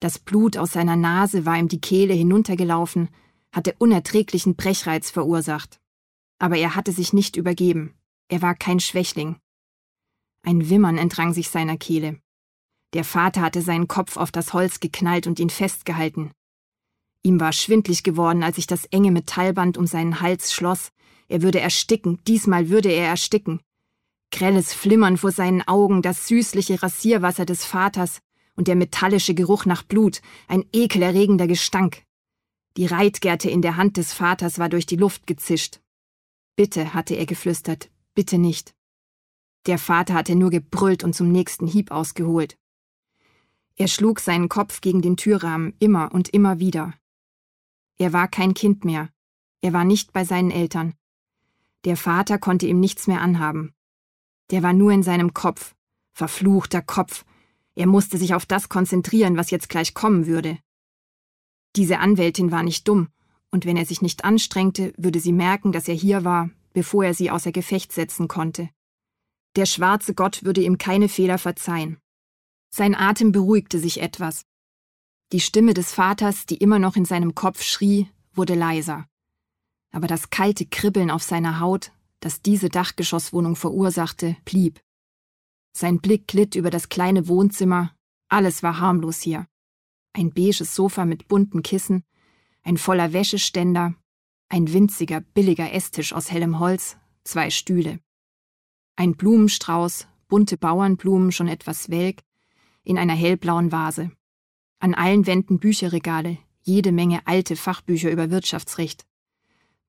Das 0.00 0.18
Blut 0.18 0.56
aus 0.56 0.72
seiner 0.72 0.96
Nase 0.96 1.44
war 1.44 1.58
ihm 1.58 1.68
die 1.68 1.80
Kehle 1.80 2.14
hinuntergelaufen, 2.14 3.10
hatte 3.52 3.74
unerträglichen 3.78 4.56
Brechreiz 4.56 5.10
verursacht. 5.10 5.78
Aber 6.38 6.56
er 6.56 6.74
hatte 6.74 6.92
sich 6.92 7.12
nicht 7.12 7.36
übergeben. 7.36 7.94
Er 8.28 8.40
war 8.40 8.54
kein 8.54 8.80
Schwächling. 8.80 9.36
Ein 10.42 10.70
Wimmern 10.70 10.96
entrang 10.96 11.34
sich 11.34 11.50
seiner 11.50 11.76
Kehle. 11.76 12.18
Der 12.94 13.04
Vater 13.04 13.42
hatte 13.42 13.60
seinen 13.60 13.88
Kopf 13.88 14.16
auf 14.16 14.32
das 14.32 14.52
Holz 14.52 14.80
geknallt 14.80 15.26
und 15.26 15.38
ihn 15.38 15.50
festgehalten. 15.50 16.32
Ihm 17.22 17.38
war 17.38 17.52
schwindlig 17.52 18.02
geworden, 18.02 18.42
als 18.42 18.56
sich 18.56 18.66
das 18.66 18.86
enge 18.86 19.10
Metallband 19.10 19.76
um 19.76 19.86
seinen 19.86 20.20
Hals 20.20 20.52
schloss. 20.52 20.90
Er 21.30 21.42
würde 21.42 21.60
ersticken, 21.60 22.18
diesmal 22.26 22.70
würde 22.70 22.90
er 22.90 23.06
ersticken. 23.06 23.60
Grelles 24.32 24.74
Flimmern 24.74 25.16
vor 25.16 25.30
seinen 25.30 25.62
Augen, 25.62 26.02
das 26.02 26.26
süßliche 26.26 26.82
Rasierwasser 26.82 27.46
des 27.46 27.64
Vaters 27.64 28.18
und 28.56 28.66
der 28.66 28.74
metallische 28.74 29.32
Geruch 29.32 29.64
nach 29.64 29.84
Blut, 29.84 30.22
ein 30.48 30.64
ekelerregender 30.72 31.46
Gestank. 31.46 32.02
Die 32.76 32.86
Reitgerte 32.86 33.48
in 33.48 33.62
der 33.62 33.76
Hand 33.76 33.96
des 33.96 34.12
Vaters 34.12 34.58
war 34.58 34.68
durch 34.68 34.86
die 34.86 34.96
Luft 34.96 35.28
gezischt. 35.28 35.80
Bitte, 36.56 36.94
hatte 36.94 37.14
er 37.14 37.26
geflüstert, 37.26 37.90
bitte 38.14 38.36
nicht. 38.36 38.74
Der 39.66 39.78
Vater 39.78 40.14
hatte 40.14 40.34
nur 40.34 40.50
gebrüllt 40.50 41.04
und 41.04 41.14
zum 41.14 41.30
nächsten 41.30 41.68
Hieb 41.68 41.92
ausgeholt. 41.92 42.58
Er 43.76 43.86
schlug 43.86 44.18
seinen 44.18 44.48
Kopf 44.48 44.80
gegen 44.80 45.00
den 45.00 45.16
Türrahmen 45.16 45.74
immer 45.78 46.12
und 46.12 46.30
immer 46.30 46.58
wieder. 46.58 46.92
Er 47.98 48.12
war 48.12 48.26
kein 48.26 48.52
Kind 48.52 48.84
mehr. 48.84 49.10
Er 49.60 49.72
war 49.72 49.84
nicht 49.84 50.12
bei 50.12 50.24
seinen 50.24 50.50
Eltern. 50.50 50.94
Der 51.84 51.96
Vater 51.96 52.38
konnte 52.38 52.66
ihm 52.66 52.80
nichts 52.80 53.06
mehr 53.06 53.20
anhaben. 53.20 53.74
Der 54.50 54.62
war 54.62 54.72
nur 54.72 54.92
in 54.92 55.02
seinem 55.02 55.32
Kopf. 55.32 55.74
Verfluchter 56.12 56.82
Kopf. 56.82 57.24
Er 57.74 57.86
musste 57.86 58.18
sich 58.18 58.34
auf 58.34 58.46
das 58.46 58.68
konzentrieren, 58.68 59.36
was 59.36 59.50
jetzt 59.50 59.68
gleich 59.68 59.94
kommen 59.94 60.26
würde. 60.26 60.58
Diese 61.76 61.98
Anwältin 61.98 62.50
war 62.50 62.62
nicht 62.62 62.86
dumm, 62.88 63.08
und 63.50 63.64
wenn 63.64 63.76
er 63.76 63.86
sich 63.86 64.02
nicht 64.02 64.24
anstrengte, 64.24 64.92
würde 64.96 65.20
sie 65.20 65.32
merken, 65.32 65.72
dass 65.72 65.88
er 65.88 65.94
hier 65.94 66.24
war, 66.24 66.50
bevor 66.72 67.04
er 67.04 67.14
sie 67.14 67.30
außer 67.30 67.52
Gefecht 67.52 67.92
setzen 67.92 68.28
konnte. 68.28 68.68
Der 69.56 69.66
schwarze 69.66 70.14
Gott 70.14 70.44
würde 70.44 70.62
ihm 70.62 70.78
keine 70.78 71.08
Fehler 71.08 71.38
verzeihen. 71.38 71.98
Sein 72.70 72.94
Atem 72.94 73.32
beruhigte 73.32 73.78
sich 73.78 74.00
etwas. 74.00 74.44
Die 75.32 75.40
Stimme 75.40 75.74
des 75.74 75.92
Vaters, 75.92 76.46
die 76.46 76.56
immer 76.56 76.78
noch 76.78 76.96
in 76.96 77.04
seinem 77.04 77.34
Kopf 77.34 77.62
schrie, 77.62 78.08
wurde 78.32 78.54
leiser. 78.54 79.06
Aber 79.90 80.06
das 80.06 80.30
kalte 80.30 80.66
Kribbeln 80.66 81.10
auf 81.10 81.22
seiner 81.22 81.60
Haut, 81.60 81.92
das 82.20 82.42
diese 82.42 82.68
Dachgeschosswohnung 82.68 83.56
verursachte, 83.56 84.36
blieb. 84.44 84.80
Sein 85.72 86.00
Blick 86.00 86.28
glitt 86.28 86.54
über 86.54 86.70
das 86.70 86.88
kleine 86.88 87.28
Wohnzimmer, 87.28 87.94
alles 88.28 88.62
war 88.62 88.78
harmlos 88.78 89.20
hier. 89.20 89.46
Ein 90.12 90.32
beiges 90.32 90.74
Sofa 90.74 91.04
mit 91.04 91.28
bunten 91.28 91.62
Kissen, 91.62 92.04
ein 92.62 92.76
voller 92.76 93.12
Wäscheständer, 93.12 93.94
ein 94.48 94.72
winziger, 94.72 95.20
billiger 95.20 95.72
Esstisch 95.72 96.12
aus 96.12 96.30
hellem 96.30 96.58
Holz, 96.58 96.96
zwei 97.24 97.50
Stühle. 97.50 98.00
Ein 98.96 99.16
Blumenstrauß, 99.16 100.08
bunte 100.28 100.56
Bauernblumen 100.56 101.32
schon 101.32 101.48
etwas 101.48 101.90
welk, 101.90 102.22
in 102.82 102.98
einer 102.98 103.14
hellblauen 103.14 103.72
Vase. 103.72 104.10
An 104.78 104.94
allen 104.94 105.26
Wänden 105.26 105.58
Bücherregale, 105.58 106.38
jede 106.62 106.92
Menge 106.92 107.26
alte 107.26 107.56
Fachbücher 107.56 108.10
über 108.10 108.30
Wirtschaftsrecht. 108.30 109.06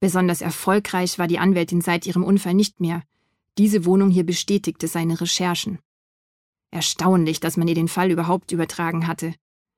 Besonders 0.02 0.42
erfolgreich 0.42 1.18
war 1.18 1.28
die 1.28 1.40
Anwältin 1.40 1.80
seit 1.80 2.06
ihrem 2.06 2.26
Unfall 2.26 2.54
nicht 2.54 2.82
mehr. 2.82 3.04
Diese 3.58 3.86
Wohnung 3.86 4.10
hier 4.10 4.26
bestätigte 4.26 4.90
seine 4.90 5.22
Recherchen. 5.22 5.80
Erstaunlich, 6.72 7.40
dass 7.40 7.56
man 7.56 7.70
ihr 7.70 7.76
den 7.76 7.88
Fall 7.88 8.12
überhaupt 8.12 8.52
übertragen 8.52 9.08
hatte. 9.08 9.34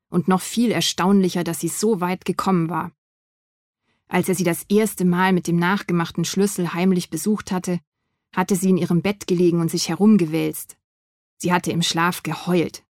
Und 0.09 0.27
noch 0.27 0.41
viel 0.41 0.71
erstaunlicher, 0.71 1.43
dass 1.43 1.59
sie 1.59 1.67
so 1.67 2.01
weit 2.01 2.25
gekommen 2.25 2.69
war. 2.69 2.91
Als 4.07 4.29
er 4.29 4.33
sie 4.33 4.43
das 4.43 4.65
erste 4.69 5.05
Mal 5.05 5.33
mit 5.33 5.45
dem 5.45 5.57
nachgemachten 5.57 6.25
Schlüssel 6.25 6.73
heimlich 6.73 7.11
besucht 7.11 7.51
hatte, 7.51 7.79
hatte 8.35 8.55
sie 8.55 8.71
in 8.71 8.77
ihrem 8.77 9.03
Bett 9.03 9.27
gelegen 9.27 9.59
und 9.61 9.69
sich 9.69 9.89
herumgewälzt. 9.89 10.77
Sie 11.37 11.53
hatte 11.53 11.71
im 11.71 11.83
Schlaf 11.83 12.23
geheult, 12.23 12.83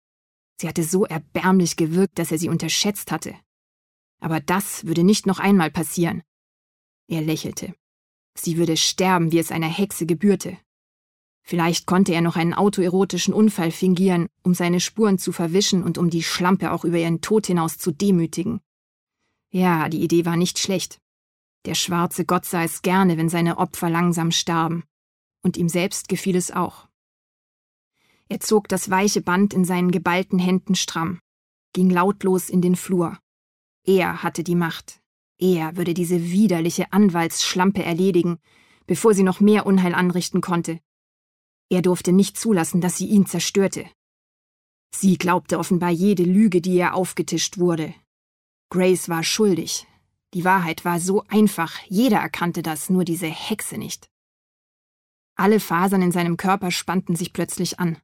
Sie 0.61 0.67
hatte 0.67 0.83
so 0.83 1.05
erbärmlich 1.05 1.75
gewirkt, 1.75 2.19
dass 2.19 2.31
er 2.31 2.37
sie 2.37 2.47
unterschätzt 2.47 3.11
hatte. 3.11 3.33
Aber 4.19 4.39
das 4.39 4.85
würde 4.85 5.03
nicht 5.03 5.25
noch 5.25 5.39
einmal 5.39 5.71
passieren. 5.71 6.21
Er 7.11 7.21
lächelte. 7.21 7.75
Sie 8.35 8.55
würde 8.55 8.77
sterben, 8.77 9.33
wie 9.33 9.39
es 9.39 9.51
einer 9.51 9.67
Hexe 9.67 10.05
gebührte. 10.05 10.57
Vielleicht 11.43 11.85
konnte 11.85 12.13
er 12.13 12.21
noch 12.21 12.37
einen 12.37 12.53
autoerotischen 12.53 13.33
Unfall 13.33 13.71
fingieren, 13.71 14.29
um 14.43 14.53
seine 14.53 14.79
Spuren 14.79 15.17
zu 15.17 15.33
verwischen 15.33 15.83
und 15.83 15.97
um 15.97 16.09
die 16.09 16.23
Schlampe 16.23 16.71
auch 16.71 16.85
über 16.85 16.97
ihren 16.97 17.19
Tod 17.19 17.47
hinaus 17.47 17.77
zu 17.77 17.91
demütigen. 17.91 18.61
Ja, 19.49 19.89
die 19.89 20.01
Idee 20.01 20.23
war 20.23 20.37
nicht 20.37 20.57
schlecht. 20.57 21.01
Der 21.65 21.75
schwarze 21.75 22.23
Gott 22.23 22.45
sah 22.45 22.63
es 22.63 22.81
gerne, 22.81 23.17
wenn 23.17 23.27
seine 23.27 23.57
Opfer 23.57 23.89
langsam 23.89 24.31
starben. 24.31 24.85
Und 25.43 25.57
ihm 25.57 25.67
selbst 25.67 26.07
gefiel 26.07 26.37
es 26.37 26.49
auch. 26.49 26.87
Er 28.29 28.39
zog 28.39 28.69
das 28.69 28.89
weiche 28.89 29.21
Band 29.21 29.53
in 29.53 29.65
seinen 29.65 29.91
geballten 29.91 30.39
Händen 30.39 30.75
stramm, 30.75 31.19
ging 31.73 31.89
lautlos 31.89 32.49
in 32.49 32.61
den 32.61 32.77
Flur. 32.77 33.19
Er 33.83 34.23
hatte 34.23 34.45
die 34.45 34.55
Macht. 34.55 35.00
Er 35.41 35.75
würde 35.75 35.95
diese 35.95 36.31
widerliche 36.31 36.93
Anwaltsschlampe 36.93 37.83
erledigen, 37.83 38.37
bevor 38.85 39.15
sie 39.15 39.23
noch 39.23 39.39
mehr 39.39 39.65
Unheil 39.65 39.95
anrichten 39.95 40.39
konnte. 40.39 40.79
Er 41.69 41.81
durfte 41.81 42.11
nicht 42.11 42.37
zulassen, 42.37 42.79
dass 42.79 42.97
sie 42.97 43.07
ihn 43.07 43.25
zerstörte. 43.25 43.89
Sie 44.93 45.17
glaubte 45.17 45.57
offenbar 45.57 45.89
jede 45.89 46.23
Lüge, 46.23 46.61
die 46.61 46.75
ihr 46.75 46.93
aufgetischt 46.93 47.57
wurde. 47.57 47.95
Grace 48.69 49.09
war 49.09 49.23
schuldig. 49.23 49.87
Die 50.35 50.45
Wahrheit 50.45 50.85
war 50.85 50.99
so 50.99 51.23
einfach, 51.27 51.79
jeder 51.87 52.17
erkannte 52.17 52.61
das, 52.61 52.89
nur 52.89 53.03
diese 53.03 53.27
Hexe 53.27 53.77
nicht. 53.77 54.09
Alle 55.35 55.59
Fasern 55.59 56.03
in 56.03 56.11
seinem 56.11 56.37
Körper 56.37 56.69
spannten 56.69 57.15
sich 57.15 57.33
plötzlich 57.33 57.79
an. 57.79 57.97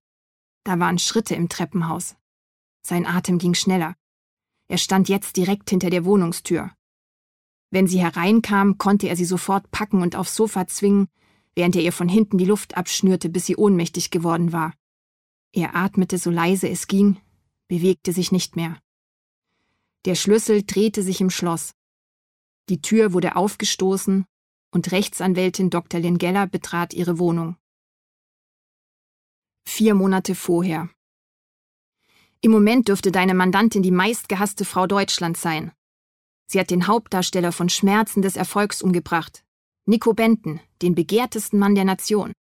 Da 0.64 0.80
waren 0.80 0.98
Schritte 0.98 1.36
im 1.36 1.50
Treppenhaus. 1.50 2.16
Sein 2.82 3.06
Atem 3.06 3.38
ging 3.38 3.54
schneller. 3.54 3.96
Er 4.70 4.78
stand 4.78 5.08
jetzt 5.08 5.38
direkt 5.38 5.70
hinter 5.70 5.90
der 5.90 6.04
Wohnungstür. 6.04 6.72
Wenn 7.70 7.88
sie 7.88 8.00
hereinkam, 8.00 8.78
konnte 8.78 9.08
er 9.10 9.16
sie 9.16 9.26
sofort 9.26 9.70
packen 9.72 10.02
und 10.02 10.16
aufs 10.16 10.36
Sofa 10.36 10.68
zwingen, 10.68 11.08
während 11.56 11.76
er 11.76 11.82
ihr 11.82 11.92
von 11.92 12.08
hinten 12.08 12.38
die 12.38 12.46
Luft 12.46 12.78
abschnürte, 12.78 13.30
bis 13.30 13.46
sie 13.46 13.58
ohnmächtig 13.58 14.10
geworden 14.10 14.54
war. 14.54 14.74
Er 15.54 15.76
atmete 15.76 16.18
so 16.18 16.30
leise 16.30 16.70
es 16.70 16.88
ging, 16.88 17.20
bewegte 17.68 18.14
sich 18.14 18.32
nicht 18.32 18.56
mehr. 18.56 18.78
Der 20.06 20.16
Schlüssel 20.16 20.64
drehte 20.64 21.04
sich 21.04 21.20
im 21.20 21.30
Schloss. 21.30 21.74
Die 22.70 22.82
Tür 22.82 23.14
wurde 23.14 23.36
aufgestoßen 23.36 24.26
und 24.72 24.92
Rechtsanwältin 24.92 25.70
Dr. 25.70 26.00
Lingeller 26.00 26.48
betrat 26.48 26.94
ihre 26.94 27.20
Wohnung. 27.20 27.58
Vier 29.68 29.96
Monate 29.96 30.36
vorher. 30.36 30.90
Im 32.42 32.52
Moment 32.52 32.88
dürfte 32.88 33.12
deine 33.12 33.34
Mandantin 33.34 33.84
die 33.84 33.92
meistgehasste 33.92 34.64
Frau 34.64 34.88
Deutschlands 34.88 35.42
sein. 35.42 35.72
Sie 36.50 36.60
hat 36.60 36.72
den 36.72 36.88
Hauptdarsteller 36.88 37.52
von 37.52 37.70
Schmerzen 37.70 38.22
des 38.22 38.36
Erfolgs 38.38 38.82
umgebracht, 38.82 39.44
Nico 39.86 40.14
Benton, 40.14 40.60
den 40.82 40.96
begehrtesten 40.96 41.60
Mann 41.60 41.76
der 41.76 41.86
Nation. 41.86 42.34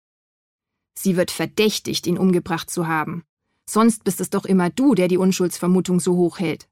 Sie 0.98 1.18
wird 1.18 1.32
verdächtigt, 1.32 2.08
ihn 2.08 2.18
umgebracht 2.18 2.70
zu 2.70 2.88
haben. 2.88 3.24
Sonst 3.70 4.04
bist 4.04 4.22
es 4.22 4.30
doch 4.30 4.46
immer 4.46 4.70
du, 4.70 4.96
der 4.96 5.08
die 5.08 5.18
Unschuldsvermutung 5.18 6.00
so 6.00 6.16
hoch 6.16 6.40
hält. 6.40 6.68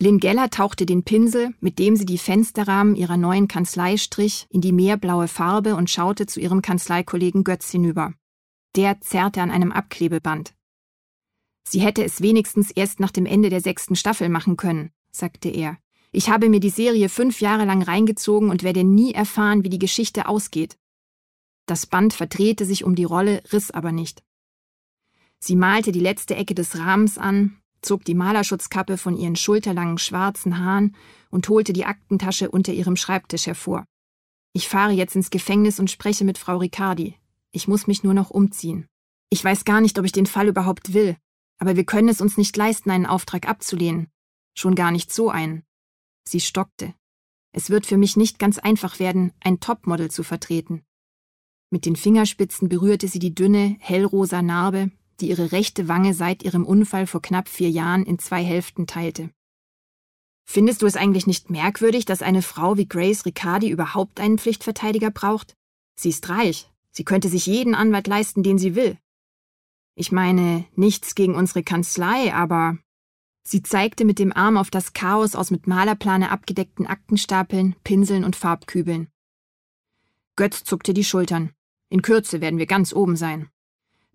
Lynn 0.00 0.18
Geller 0.18 0.50
tauchte 0.50 0.86
den 0.86 1.04
Pinsel, 1.04 1.54
mit 1.60 1.78
dem 1.78 1.96
sie 1.96 2.04
die 2.04 2.18
Fensterrahmen 2.18 2.96
ihrer 2.96 3.16
neuen 3.16 3.48
Kanzlei 3.48 3.96
strich, 3.96 4.46
in 4.50 4.60
die 4.60 4.72
meerblaue 4.72 5.26
Farbe 5.26 5.74
und 5.74 5.90
schaute 5.90 6.26
zu 6.26 6.38
ihrem 6.38 6.62
Kanzleikollegen 6.62 7.44
Götz 7.44 7.70
hinüber. 7.70 8.12
Der 8.76 9.00
zerrte 9.00 9.40
an 9.40 9.50
einem 9.50 9.72
Abklebeband. 9.72 10.54
Sie 11.66 11.80
hätte 11.80 12.04
es 12.04 12.20
wenigstens 12.20 12.70
erst 12.70 13.00
nach 13.00 13.10
dem 13.10 13.24
Ende 13.24 13.48
der 13.48 13.60
sechsten 13.60 13.96
Staffel 13.96 14.28
machen 14.28 14.56
können, 14.56 14.90
sagte 15.10 15.48
er. 15.48 15.78
Ich 16.16 16.30
habe 16.30 16.48
mir 16.48 16.60
die 16.60 16.70
Serie 16.70 17.10
fünf 17.10 17.42
Jahre 17.42 17.66
lang 17.66 17.82
reingezogen 17.82 18.48
und 18.48 18.62
werde 18.62 18.84
nie 18.84 19.12
erfahren, 19.12 19.64
wie 19.64 19.68
die 19.68 19.78
Geschichte 19.78 20.28
ausgeht. 20.28 20.78
Das 21.66 21.84
Band 21.84 22.14
verdrehte 22.14 22.64
sich 22.64 22.84
um 22.84 22.94
die 22.94 23.04
Rolle, 23.04 23.42
riss 23.52 23.70
aber 23.70 23.92
nicht. 23.92 24.24
Sie 25.40 25.56
malte 25.56 25.92
die 25.92 26.00
letzte 26.00 26.34
Ecke 26.34 26.54
des 26.54 26.78
Rahmens 26.78 27.18
an, 27.18 27.58
zog 27.82 28.02
die 28.06 28.14
Malerschutzkappe 28.14 28.96
von 28.96 29.14
ihren 29.14 29.36
schulterlangen 29.36 29.98
schwarzen 29.98 30.58
Haaren 30.58 30.96
und 31.28 31.50
holte 31.50 31.74
die 31.74 31.84
Aktentasche 31.84 32.50
unter 32.50 32.72
ihrem 32.72 32.96
Schreibtisch 32.96 33.46
hervor. 33.46 33.84
Ich 34.54 34.70
fahre 34.70 34.92
jetzt 34.92 35.16
ins 35.16 35.28
Gefängnis 35.28 35.78
und 35.78 35.90
spreche 35.90 36.24
mit 36.24 36.38
Frau 36.38 36.56
Riccardi. 36.56 37.16
Ich 37.52 37.68
muss 37.68 37.86
mich 37.86 38.04
nur 38.04 38.14
noch 38.14 38.30
umziehen. 38.30 38.86
Ich 39.28 39.44
weiß 39.44 39.66
gar 39.66 39.82
nicht, 39.82 39.98
ob 39.98 40.06
ich 40.06 40.12
den 40.12 40.24
Fall 40.24 40.48
überhaupt 40.48 40.94
will, 40.94 41.18
aber 41.58 41.76
wir 41.76 41.84
können 41.84 42.08
es 42.08 42.22
uns 42.22 42.38
nicht 42.38 42.56
leisten, 42.56 42.90
einen 42.90 43.04
Auftrag 43.04 43.46
abzulehnen. 43.46 44.08
Schon 44.54 44.74
gar 44.74 44.92
nicht 44.92 45.12
so 45.12 45.28
einen. 45.28 45.62
Sie 46.28 46.40
stockte. 46.40 46.94
Es 47.52 47.70
wird 47.70 47.86
für 47.86 47.96
mich 47.96 48.16
nicht 48.16 48.38
ganz 48.38 48.58
einfach 48.58 48.98
werden, 48.98 49.32
ein 49.40 49.60
Topmodel 49.60 50.10
zu 50.10 50.22
vertreten. 50.22 50.84
Mit 51.70 51.86
den 51.86 51.96
Fingerspitzen 51.96 52.68
berührte 52.68 53.08
sie 53.08 53.18
die 53.18 53.34
dünne, 53.34 53.76
hellrosa 53.80 54.42
Narbe, 54.42 54.90
die 55.20 55.30
ihre 55.30 55.52
rechte 55.52 55.88
Wange 55.88 56.14
seit 56.14 56.42
ihrem 56.42 56.64
Unfall 56.64 57.06
vor 57.06 57.22
knapp 57.22 57.48
vier 57.48 57.70
Jahren 57.70 58.04
in 58.04 58.18
zwei 58.18 58.42
Hälften 58.44 58.86
teilte. 58.86 59.30
Findest 60.48 60.82
du 60.82 60.86
es 60.86 60.96
eigentlich 60.96 61.26
nicht 61.26 61.50
merkwürdig, 61.50 62.04
dass 62.04 62.22
eine 62.22 62.42
Frau 62.42 62.76
wie 62.76 62.86
Grace 62.86 63.26
Riccardi 63.26 63.68
überhaupt 63.68 64.20
einen 64.20 64.38
Pflichtverteidiger 64.38 65.10
braucht? 65.10 65.56
Sie 65.98 66.10
ist 66.10 66.28
reich. 66.28 66.70
Sie 66.92 67.04
könnte 67.04 67.28
sich 67.28 67.46
jeden 67.46 67.74
Anwalt 67.74 68.06
leisten, 68.06 68.42
den 68.42 68.58
sie 68.58 68.74
will. 68.74 68.96
Ich 69.96 70.12
meine, 70.12 70.66
nichts 70.76 71.14
gegen 71.14 71.34
unsere 71.34 71.62
Kanzlei, 71.62 72.32
aber 72.32 72.78
Sie 73.48 73.62
zeigte 73.62 74.04
mit 74.04 74.18
dem 74.18 74.32
Arm 74.32 74.56
auf 74.56 74.70
das 74.70 74.92
Chaos 74.92 75.36
aus 75.36 75.52
mit 75.52 75.68
Malerplane 75.68 76.32
abgedeckten 76.32 76.84
Aktenstapeln, 76.84 77.76
Pinseln 77.84 78.24
und 78.24 78.34
Farbkübeln. 78.34 79.06
Götz 80.34 80.64
zuckte 80.64 80.92
die 80.92 81.04
Schultern. 81.04 81.52
In 81.88 82.02
Kürze 82.02 82.40
werden 82.40 82.58
wir 82.58 82.66
ganz 82.66 82.92
oben 82.92 83.14
sein. 83.14 83.48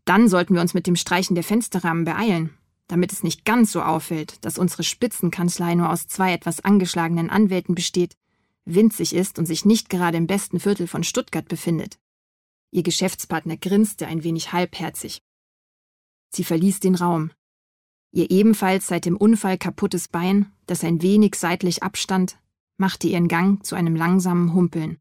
Dann 0.04 0.28
sollten 0.28 0.54
wir 0.54 0.60
uns 0.60 0.74
mit 0.74 0.86
dem 0.86 0.98
Streichen 0.98 1.36
der 1.36 1.46
Fensterrahmen 1.46 2.04
beeilen, 2.04 2.58
damit 2.88 3.14
es 3.14 3.24
nicht 3.24 3.46
ganz 3.46 3.72
so 3.72 3.82
auffällt, 3.82 4.44
dass 4.44 4.58
unsere 4.58 4.84
Spitzenkanzlei 4.84 5.76
nur 5.76 5.90
aus 5.90 6.08
zwei 6.08 6.34
etwas 6.34 6.60
angeschlagenen 6.60 7.30
Anwälten 7.30 7.74
besteht, 7.74 8.18
winzig 8.66 9.16
ist 9.16 9.40
und 9.40 9.46
sich 9.46 9.64
nicht 9.64 9.90
gerade 9.90 10.18
im 10.18 10.28
besten 10.28 10.60
Viertel 10.60 10.88
von 10.88 11.06
Stuttgart 11.06 11.48
befindet. 11.48 11.98
Ihr 12.72 12.84
Geschäftspartner 12.84 13.56
grinste 13.56 14.08
ein 14.08 14.26
wenig 14.26 14.52
halbherzig. 14.52 15.22
Sie 16.28 16.44
verließ 16.44 16.82
den 16.82 16.96
Raum, 16.96 17.32
Ihr 18.12 18.30
ebenfalls 18.30 18.88
seit 18.88 19.06
dem 19.06 19.15
Unfall 19.15 19.58
kaputtes 19.58 20.08
Bein, 20.08 20.51
das 20.65 20.84
ein 20.84 21.01
wenig 21.01 21.36
seitlich 21.36 21.82
abstand, 21.82 22.38
machte 22.77 23.08
ihren 23.08 23.27
Gang 23.27 23.65
zu 23.65 23.75
einem 23.75 23.96
langsamen 23.96 24.53
Humpeln. 24.53 24.98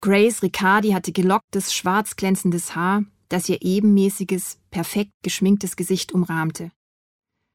Grace 0.00 0.42
Riccardi 0.42 0.92
hatte 0.92 1.12
gelocktes, 1.12 1.74
schwarz 1.74 2.16
glänzendes 2.16 2.74
Haar, 2.74 3.04
das 3.28 3.48
ihr 3.50 3.58
ebenmäßiges, 3.60 4.58
perfekt 4.70 5.12
geschminktes 5.22 5.76
Gesicht 5.76 6.12
umrahmte. 6.12 6.70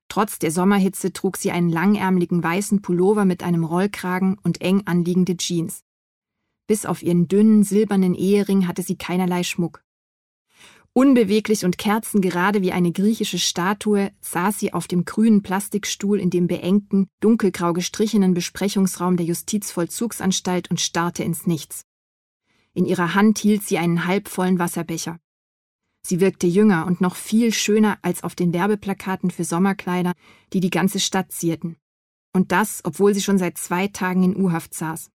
Trotz 0.10 0.38
der 0.38 0.52
Sommerhitze 0.52 1.12
trug 1.12 1.38
sie 1.38 1.52
einen 1.52 1.70
langärmeligen 1.70 2.44
weißen 2.44 2.84
Pullover 2.84 3.26
mit 3.26 3.42
einem 3.42 3.64
Rollkragen 3.64 4.38
und 4.44 4.62
eng 4.62 4.84
anliegende 4.86 5.38
Jeans. 5.38 5.82
Bis 6.68 6.86
auf 6.86 7.02
ihren 7.02 7.28
dünnen, 7.28 7.64
silbernen 7.64 8.14
Ehering 8.14 8.68
hatte 8.68 8.84
sie 8.84 8.96
keinerlei 8.96 9.44
Schmuck. 9.44 9.85
Unbeweglich 10.98 11.66
und 11.66 11.78
kerzengerade 11.78 12.62
wie 12.62 12.72
eine 12.72 12.94
griechische 12.94 13.38
Statue 13.38 14.14
saß 14.22 14.58
sie 14.58 14.72
auf 14.72 14.88
dem 14.88 15.04
grünen 15.04 15.44
Plastikstuhl 15.44 16.22
in 16.22 16.30
dem 16.30 16.48
beengten, 16.48 17.10
dunkelgrau 17.20 17.74
gestrichenen 17.74 18.34
Besprechungsraum 18.34 19.18
der 19.18 19.26
Justizvollzugsanstalt 19.26 20.72
und 20.72 20.80
starrte 20.80 21.26
ins 21.26 21.48
Nichts. 21.48 21.84
In 22.74 22.86
ihrer 22.86 23.14
Hand 23.14 23.40
hielt 23.40 23.64
sie 23.64 23.78
einen 23.78 24.06
halbvollen 24.06 24.58
Wasserbecher. 24.58 25.20
Sie 26.02 26.22
wirkte 26.22 26.48
jünger 26.48 26.86
und 26.86 27.02
noch 27.02 27.18
viel 27.18 27.52
schöner 27.52 28.00
als 28.02 28.24
auf 28.24 28.34
den 28.34 28.54
Werbeplakaten 28.54 29.32
für 29.32 29.44
Sommerkleider, 29.44 30.14
die 30.54 30.62
die 30.62 30.70
ganze 30.70 31.02
Stadt 31.02 31.30
zierten. 31.30 31.76
Und 32.32 32.54
das, 32.54 32.80
obwohl 32.86 33.14
sie 33.14 33.22
schon 33.22 33.38
seit 33.38 33.58
zwei 33.58 33.90
Tagen 33.90 34.24
in 34.24 34.38
U-Haft 34.38 34.74
saß. 34.74 35.12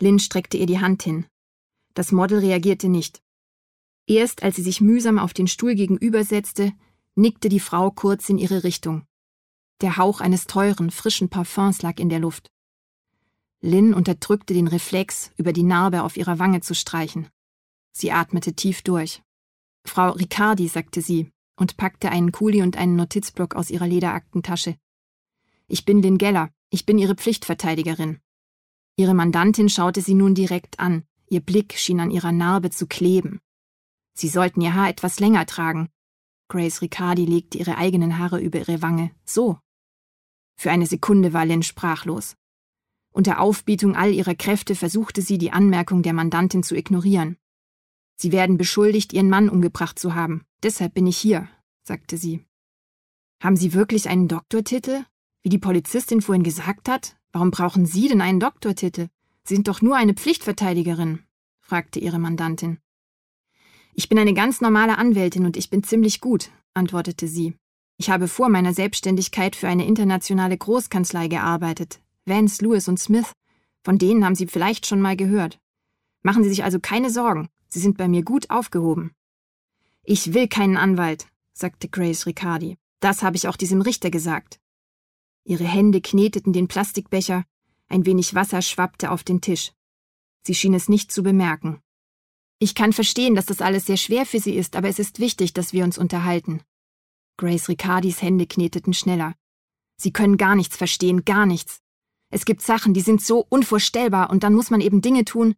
Lynn 0.00 0.18
streckte 0.18 0.56
ihr 0.56 0.66
die 0.66 0.80
Hand 0.80 1.04
hin. 1.04 1.26
Das 1.94 2.10
Model 2.10 2.40
reagierte 2.40 2.88
nicht. 2.88 3.22
Erst 4.10 4.42
als 4.42 4.56
sie 4.56 4.62
sich 4.62 4.80
mühsam 4.80 5.20
auf 5.20 5.32
den 5.32 5.46
Stuhl 5.46 5.76
gegenübersetzte, 5.76 6.72
nickte 7.14 7.48
die 7.48 7.60
Frau 7.60 7.92
kurz 7.92 8.28
in 8.28 8.38
ihre 8.38 8.64
Richtung. 8.64 9.06
Der 9.82 9.98
Hauch 9.98 10.20
eines 10.20 10.48
teuren, 10.48 10.90
frischen 10.90 11.28
Parfums 11.28 11.82
lag 11.82 12.00
in 12.00 12.08
der 12.08 12.18
Luft. 12.18 12.48
Lynn 13.60 13.94
unterdrückte 13.94 14.52
den 14.52 14.66
Reflex, 14.66 15.30
über 15.36 15.52
die 15.52 15.62
Narbe 15.62 16.02
auf 16.02 16.16
ihrer 16.16 16.40
Wange 16.40 16.60
zu 16.60 16.74
streichen. 16.74 17.28
Sie 17.92 18.10
atmete 18.10 18.54
tief 18.54 18.82
durch. 18.82 19.22
Frau 19.84 20.10
Riccardi, 20.10 20.66
sagte 20.66 21.02
sie 21.02 21.30
und 21.54 21.76
packte 21.76 22.10
einen 22.10 22.32
Kuli 22.32 22.62
und 22.62 22.76
einen 22.76 22.96
Notizblock 22.96 23.54
aus 23.54 23.70
ihrer 23.70 23.86
Lederaktentasche. 23.86 24.74
Ich 25.68 25.84
bin 25.84 26.02
Lynn 26.02 26.18
Geller, 26.18 26.50
ich 26.70 26.84
bin 26.84 26.98
Ihre 26.98 27.14
Pflichtverteidigerin. 27.14 28.18
Ihre 28.96 29.14
Mandantin 29.14 29.68
schaute 29.68 30.00
sie 30.00 30.14
nun 30.14 30.34
direkt 30.34 30.80
an, 30.80 31.04
ihr 31.28 31.40
Blick 31.40 31.74
schien 31.74 32.00
an 32.00 32.10
ihrer 32.10 32.32
Narbe 32.32 32.70
zu 32.70 32.88
kleben. 32.88 33.40
Sie 34.20 34.28
sollten 34.28 34.60
ihr 34.60 34.74
Haar 34.74 34.90
etwas 34.90 35.18
länger 35.18 35.46
tragen. 35.46 35.88
Grace 36.48 36.82
Riccardi 36.82 37.24
legte 37.24 37.56
ihre 37.56 37.78
eigenen 37.78 38.18
Haare 38.18 38.38
über 38.38 38.58
ihre 38.58 38.82
Wange. 38.82 39.12
So. 39.24 39.58
Für 40.56 40.70
eine 40.70 40.84
Sekunde 40.84 41.32
war 41.32 41.46
Lynn 41.46 41.62
sprachlos. 41.62 42.36
Unter 43.12 43.40
Aufbietung 43.40 43.96
all 43.96 44.12
ihrer 44.12 44.34
Kräfte 44.34 44.74
versuchte 44.74 45.22
sie, 45.22 45.38
die 45.38 45.52
Anmerkung 45.52 46.02
der 46.02 46.12
Mandantin 46.12 46.62
zu 46.62 46.76
ignorieren. 46.76 47.38
Sie 48.14 48.30
werden 48.30 48.58
beschuldigt, 48.58 49.14
ihren 49.14 49.30
Mann 49.30 49.48
umgebracht 49.48 49.98
zu 49.98 50.14
haben. 50.14 50.44
Deshalb 50.62 50.92
bin 50.92 51.06
ich 51.06 51.16
hier, 51.16 51.48
sagte 51.82 52.18
sie. 52.18 52.44
Haben 53.42 53.56
Sie 53.56 53.72
wirklich 53.72 54.10
einen 54.10 54.28
Doktortitel? 54.28 55.06
Wie 55.42 55.48
die 55.48 55.56
Polizistin 55.56 56.20
vorhin 56.20 56.44
gesagt 56.44 56.90
hat, 56.90 57.16
warum 57.32 57.50
brauchen 57.50 57.86
Sie 57.86 58.06
denn 58.06 58.20
einen 58.20 58.38
Doktortitel? 58.38 59.08
Sie 59.44 59.54
sind 59.54 59.66
doch 59.66 59.80
nur 59.80 59.96
eine 59.96 60.12
Pflichtverteidigerin, 60.12 61.20
fragte 61.62 62.00
ihre 62.00 62.18
Mandantin. 62.18 62.80
Ich 63.94 64.08
bin 64.08 64.18
eine 64.18 64.34
ganz 64.34 64.60
normale 64.60 64.98
Anwältin 64.98 65.46
und 65.46 65.56
ich 65.56 65.70
bin 65.70 65.82
ziemlich 65.82 66.20
gut, 66.20 66.50
antwortete 66.74 67.28
sie. 67.28 67.54
Ich 67.96 68.08
habe 68.08 68.28
vor 68.28 68.48
meiner 68.48 68.72
Selbstständigkeit 68.72 69.56
für 69.56 69.68
eine 69.68 69.86
internationale 69.86 70.56
Großkanzlei 70.56 71.28
gearbeitet, 71.28 72.00
Vance, 72.24 72.64
Lewis 72.64 72.88
und 72.88 72.98
Smith. 72.98 73.32
Von 73.84 73.98
denen 73.98 74.24
haben 74.24 74.34
Sie 74.34 74.46
vielleicht 74.46 74.86
schon 74.86 75.00
mal 75.00 75.16
gehört. 75.16 75.58
Machen 76.22 76.42
Sie 76.42 76.50
sich 76.50 76.64
also 76.64 76.78
keine 76.80 77.10
Sorgen, 77.10 77.48
Sie 77.68 77.80
sind 77.80 77.98
bei 77.98 78.08
mir 78.08 78.22
gut 78.22 78.50
aufgehoben. 78.50 79.12
Ich 80.02 80.32
will 80.34 80.48
keinen 80.48 80.76
Anwalt, 80.76 81.26
sagte 81.52 81.88
Grace 81.88 82.26
Riccardi. 82.26 82.76
Das 83.00 83.22
habe 83.22 83.36
ich 83.36 83.48
auch 83.48 83.56
diesem 83.56 83.80
Richter 83.80 84.10
gesagt. 84.10 84.60
Ihre 85.44 85.64
Hände 85.64 86.00
kneteten 86.00 86.52
den 86.52 86.68
Plastikbecher, 86.68 87.44
ein 87.88 88.06
wenig 88.06 88.34
Wasser 88.34 88.62
schwappte 88.62 89.10
auf 89.10 89.24
den 89.24 89.40
Tisch. 89.40 89.72
Sie 90.42 90.54
schien 90.54 90.74
es 90.74 90.88
nicht 90.88 91.10
zu 91.12 91.22
bemerken. 91.22 91.80
Ich 92.60 92.76
kann 92.76 92.92
verstehen, 92.92 93.34
dass 93.34 93.46
das 93.46 93.60
alles 93.60 93.86
sehr 93.86 93.96
schwer 93.96 94.24
für 94.24 94.38
Sie 94.38 94.54
ist, 94.54 94.76
aber 94.76 94.88
es 94.88 94.98
ist 94.98 95.18
wichtig, 95.18 95.54
dass 95.54 95.72
wir 95.72 95.82
uns 95.82 95.98
unterhalten. 95.98 96.60
Grace 97.36 97.68
Riccardis 97.68 98.22
Hände 98.22 98.46
kneteten 98.46 98.92
schneller. 98.92 99.34
Sie 99.96 100.12
können 100.12 100.36
gar 100.36 100.54
nichts 100.54 100.76
verstehen, 100.76 101.24
gar 101.24 101.46
nichts. 101.46 101.80
Es 102.30 102.44
gibt 102.44 102.62
Sachen, 102.62 102.94
die 102.94 103.00
sind 103.00 103.22
so 103.22 103.44
unvorstellbar, 103.48 104.30
und 104.30 104.44
dann 104.44 104.54
muss 104.54 104.70
man 104.70 104.80
eben 104.80 105.00
Dinge 105.00 105.24
tun. 105.24 105.56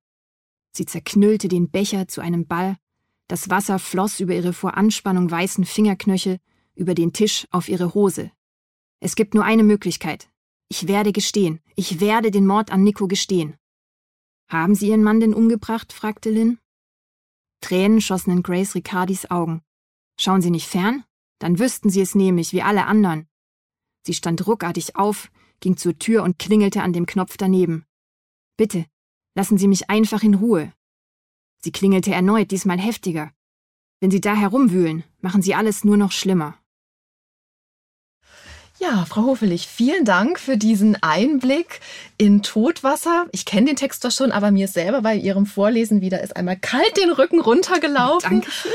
Sie 0.71 0.87
zerknüllte 0.87 1.49
den 1.49 1.71
Becher 1.71 2.09
zu 2.09 2.23
einem 2.23 2.47
Ball, 2.47 2.78
das 3.32 3.49
Wasser 3.49 3.78
floss 3.78 4.21
über 4.21 4.35
ihre 4.35 4.52
vor 4.52 4.76
Anspannung 4.76 5.30
weißen 5.30 5.64
Fingerknöchel, 5.64 6.38
über 6.75 6.94
den 6.94 7.14
Tisch 7.14 7.47
auf 7.50 7.68
ihre 7.68 7.94
Hose. 7.94 8.30
Es 9.00 9.16
gibt 9.16 9.32
nur 9.32 9.44
eine 9.44 9.62
Möglichkeit. 9.62 10.28
Ich 10.68 10.87
werde 10.87 11.12
gestehen. 11.12 11.61
Ich 11.75 11.99
werde 11.99 12.30
den 12.30 12.47
Mord 12.47 12.71
an 12.71 12.82
Nico 12.82 13.09
gestehen. 13.09 13.54
Haben 14.49 14.75
Sie 14.75 14.88
Ihren 14.88 15.02
Mann 15.02 15.21
denn 15.21 15.32
umgebracht? 15.32 15.92
fragte 15.94 16.30
Lynn. 16.30 16.59
Tränen 17.62 18.02
schossen 18.02 18.33
in 18.33 18.42
Grace 18.42 18.75
Riccardis 18.75 19.31
Augen. 19.31 19.62
Schauen 20.21 20.42
Sie 20.42 20.50
nicht 20.50 20.69
fern? 20.69 21.04
Dann 21.38 21.59
wüssten 21.59 21.88
Sie 21.88 22.02
es 22.02 22.14
nämlich, 22.14 22.52
wie 22.52 22.62
alle 22.62 22.87
anderen. 22.87 23.26
Sie 24.07 24.14
stand 24.14 24.47
ruckartig 24.47 24.97
auf, 24.97 25.31
ging 25.61 25.76
zur 25.76 25.99
Tür 25.99 26.23
und 26.23 26.38
klingelte 26.38 26.83
an 26.83 26.92
dem 26.92 27.07
Knopf 27.07 27.37
daneben. 27.37 27.87
Bitte, 28.57 28.85
lassen 29.35 29.59
Sie 29.59 29.69
mich 29.69 29.88
einfach 29.88 30.23
in 30.23 30.35
Ruhe. 30.35 30.73
Sie 31.59 31.73
klingelte 31.73 32.12
erneut, 32.12 32.50
diesmal 32.50 32.78
heftiger. 32.78 33.33
Wenn 34.00 34.11
Sie 34.11 34.21
da 34.21 34.35
herumwühlen, 34.35 35.04
machen 35.21 35.42
Sie 35.42 35.54
alles 35.54 35.85
nur 35.85 35.97
noch 35.97 36.12
schlimmer. 36.12 36.59
Ja, 38.83 39.05
Frau 39.05 39.23
Hofelich, 39.23 39.69
vielen 39.69 40.05
Dank 40.05 40.41
für 40.41 40.57
diesen 40.57 41.01
Einblick 41.05 41.79
in 42.19 42.43
Todwasser. 42.43 43.27
Ich 43.31 43.45
kenne 43.45 43.67
den 43.67 43.77
Text 43.77 44.05
doch 44.05 44.11
schon, 44.11 44.33
aber 44.33 44.51
mir 44.51 44.65
ist 44.65 44.75
selber 44.75 45.03
bei 45.03 45.15
Ihrem 45.15 45.47
Vorlesen 45.47 46.01
wieder 46.01 46.21
ist 46.21 46.35
einmal 46.35 46.57
kalt 46.57 46.97
den 46.97 47.12
Rücken 47.12 47.41
runtergelaufen. 47.41 48.41
Dankeschön. 48.43 48.73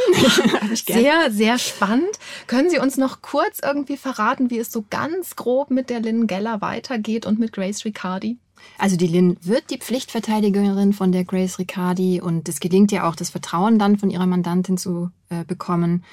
sehr, 0.76 1.30
sehr 1.30 1.58
spannend. 1.58 2.08
Können 2.48 2.70
Sie 2.70 2.80
uns 2.80 2.96
noch 2.96 3.22
kurz 3.22 3.60
irgendwie 3.62 3.98
verraten, 3.98 4.50
wie 4.50 4.60
es 4.60 4.72
so 4.72 4.86
ganz 4.90 5.36
grob 5.36 5.72
mit 5.72 5.90
der 5.90 6.00
Lynn 6.00 6.26
Geller 6.26 6.62
weitergeht 6.62 7.26
und 7.26 7.38
mit 7.38 7.52
Grace 7.52 7.84
Riccardi? 7.84 8.38
Also 8.78 8.96
die 8.96 9.08
Lynn 9.08 9.36
wird 9.42 9.70
die 9.72 9.78
Pflichtverteidigerin 9.78 10.94
von 10.94 11.12
der 11.12 11.26
Grace 11.26 11.60
Riccardi 11.60 12.22
und 12.22 12.48
es 12.48 12.62
gelingt 12.62 12.94
ja 12.94 13.10
auch, 13.10 13.16
das 13.18 13.32
Vertrauen 13.32 13.78
dann 13.78 14.00
von 14.00 14.10
ihrer 14.10 14.26
Mandantin 14.26 14.78
zu 14.78 15.12
äh, 15.28 15.44
bekommen. 15.44 16.06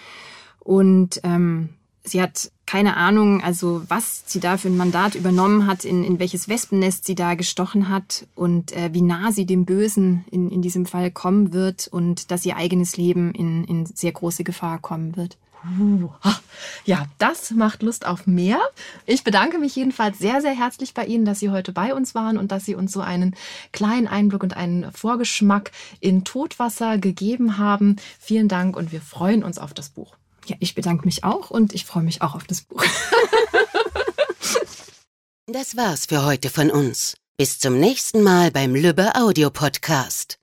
Und 0.58 1.20
ähm, 1.22 1.68
sie 2.02 2.20
hat 2.20 2.50
keine 2.66 2.96
Ahnung, 2.96 3.42
also 3.42 3.82
was 3.88 4.24
sie 4.26 4.40
da 4.40 4.56
für 4.56 4.68
ein 4.68 4.76
Mandat 4.76 5.14
übernommen 5.14 5.66
hat, 5.66 5.84
in, 5.84 6.02
in 6.02 6.18
welches 6.18 6.48
Wespennest 6.48 7.04
sie 7.04 7.14
da 7.14 7.34
gestochen 7.34 7.88
hat 7.88 8.26
und 8.34 8.72
äh, 8.72 8.92
wie 8.92 9.02
nah 9.02 9.32
sie 9.32 9.46
dem 9.46 9.64
Bösen 9.64 10.24
in, 10.30 10.50
in 10.50 10.62
diesem 10.62 10.86
Fall 10.86 11.10
kommen 11.10 11.52
wird 11.52 11.88
und 11.88 12.30
dass 12.30 12.46
ihr 12.46 12.56
eigenes 12.56 12.96
Leben 12.96 13.32
in, 13.32 13.64
in 13.64 13.86
sehr 13.86 14.12
große 14.12 14.44
Gefahr 14.44 14.78
kommen 14.78 15.16
wird. 15.16 15.36
Ja, 16.84 17.06
das 17.18 17.50
macht 17.52 17.82
Lust 17.82 18.06
auf 18.06 18.26
mehr. 18.26 18.58
Ich 19.06 19.24
bedanke 19.24 19.58
mich 19.58 19.74
jedenfalls 19.74 20.18
sehr, 20.18 20.42
sehr 20.42 20.54
herzlich 20.54 20.92
bei 20.92 21.06
Ihnen, 21.06 21.24
dass 21.24 21.40
Sie 21.40 21.50
heute 21.50 21.72
bei 21.72 21.94
uns 21.94 22.14
waren 22.14 22.36
und 22.36 22.52
dass 22.52 22.66
Sie 22.66 22.74
uns 22.74 22.92
so 22.92 23.00
einen 23.00 23.34
kleinen 23.72 24.06
Einblick 24.06 24.42
und 24.42 24.56
einen 24.56 24.92
Vorgeschmack 24.92 25.72
in 26.00 26.24
Todwasser 26.24 26.98
gegeben 26.98 27.56
haben. 27.56 27.96
Vielen 28.20 28.48
Dank 28.48 28.76
und 28.76 28.92
wir 28.92 29.00
freuen 29.00 29.42
uns 29.42 29.58
auf 29.58 29.72
das 29.72 29.88
Buch. 29.88 30.14
Ja, 30.46 30.56
ich 30.60 30.74
bedanke 30.74 31.04
mich 31.04 31.24
auch 31.24 31.50
und 31.50 31.72
ich 31.72 31.84
freue 31.84 32.02
mich 32.02 32.22
auch 32.22 32.34
auf 32.34 32.44
das 32.44 32.62
Buch. 32.62 32.84
das 35.46 35.76
war's 35.76 36.06
für 36.06 36.24
heute 36.24 36.50
von 36.50 36.70
uns. 36.70 37.16
Bis 37.36 37.58
zum 37.58 37.78
nächsten 37.78 38.22
Mal 38.22 38.50
beim 38.50 38.74
Lübbe 38.74 39.14
Audio 39.16 39.50
Podcast. 39.50 40.38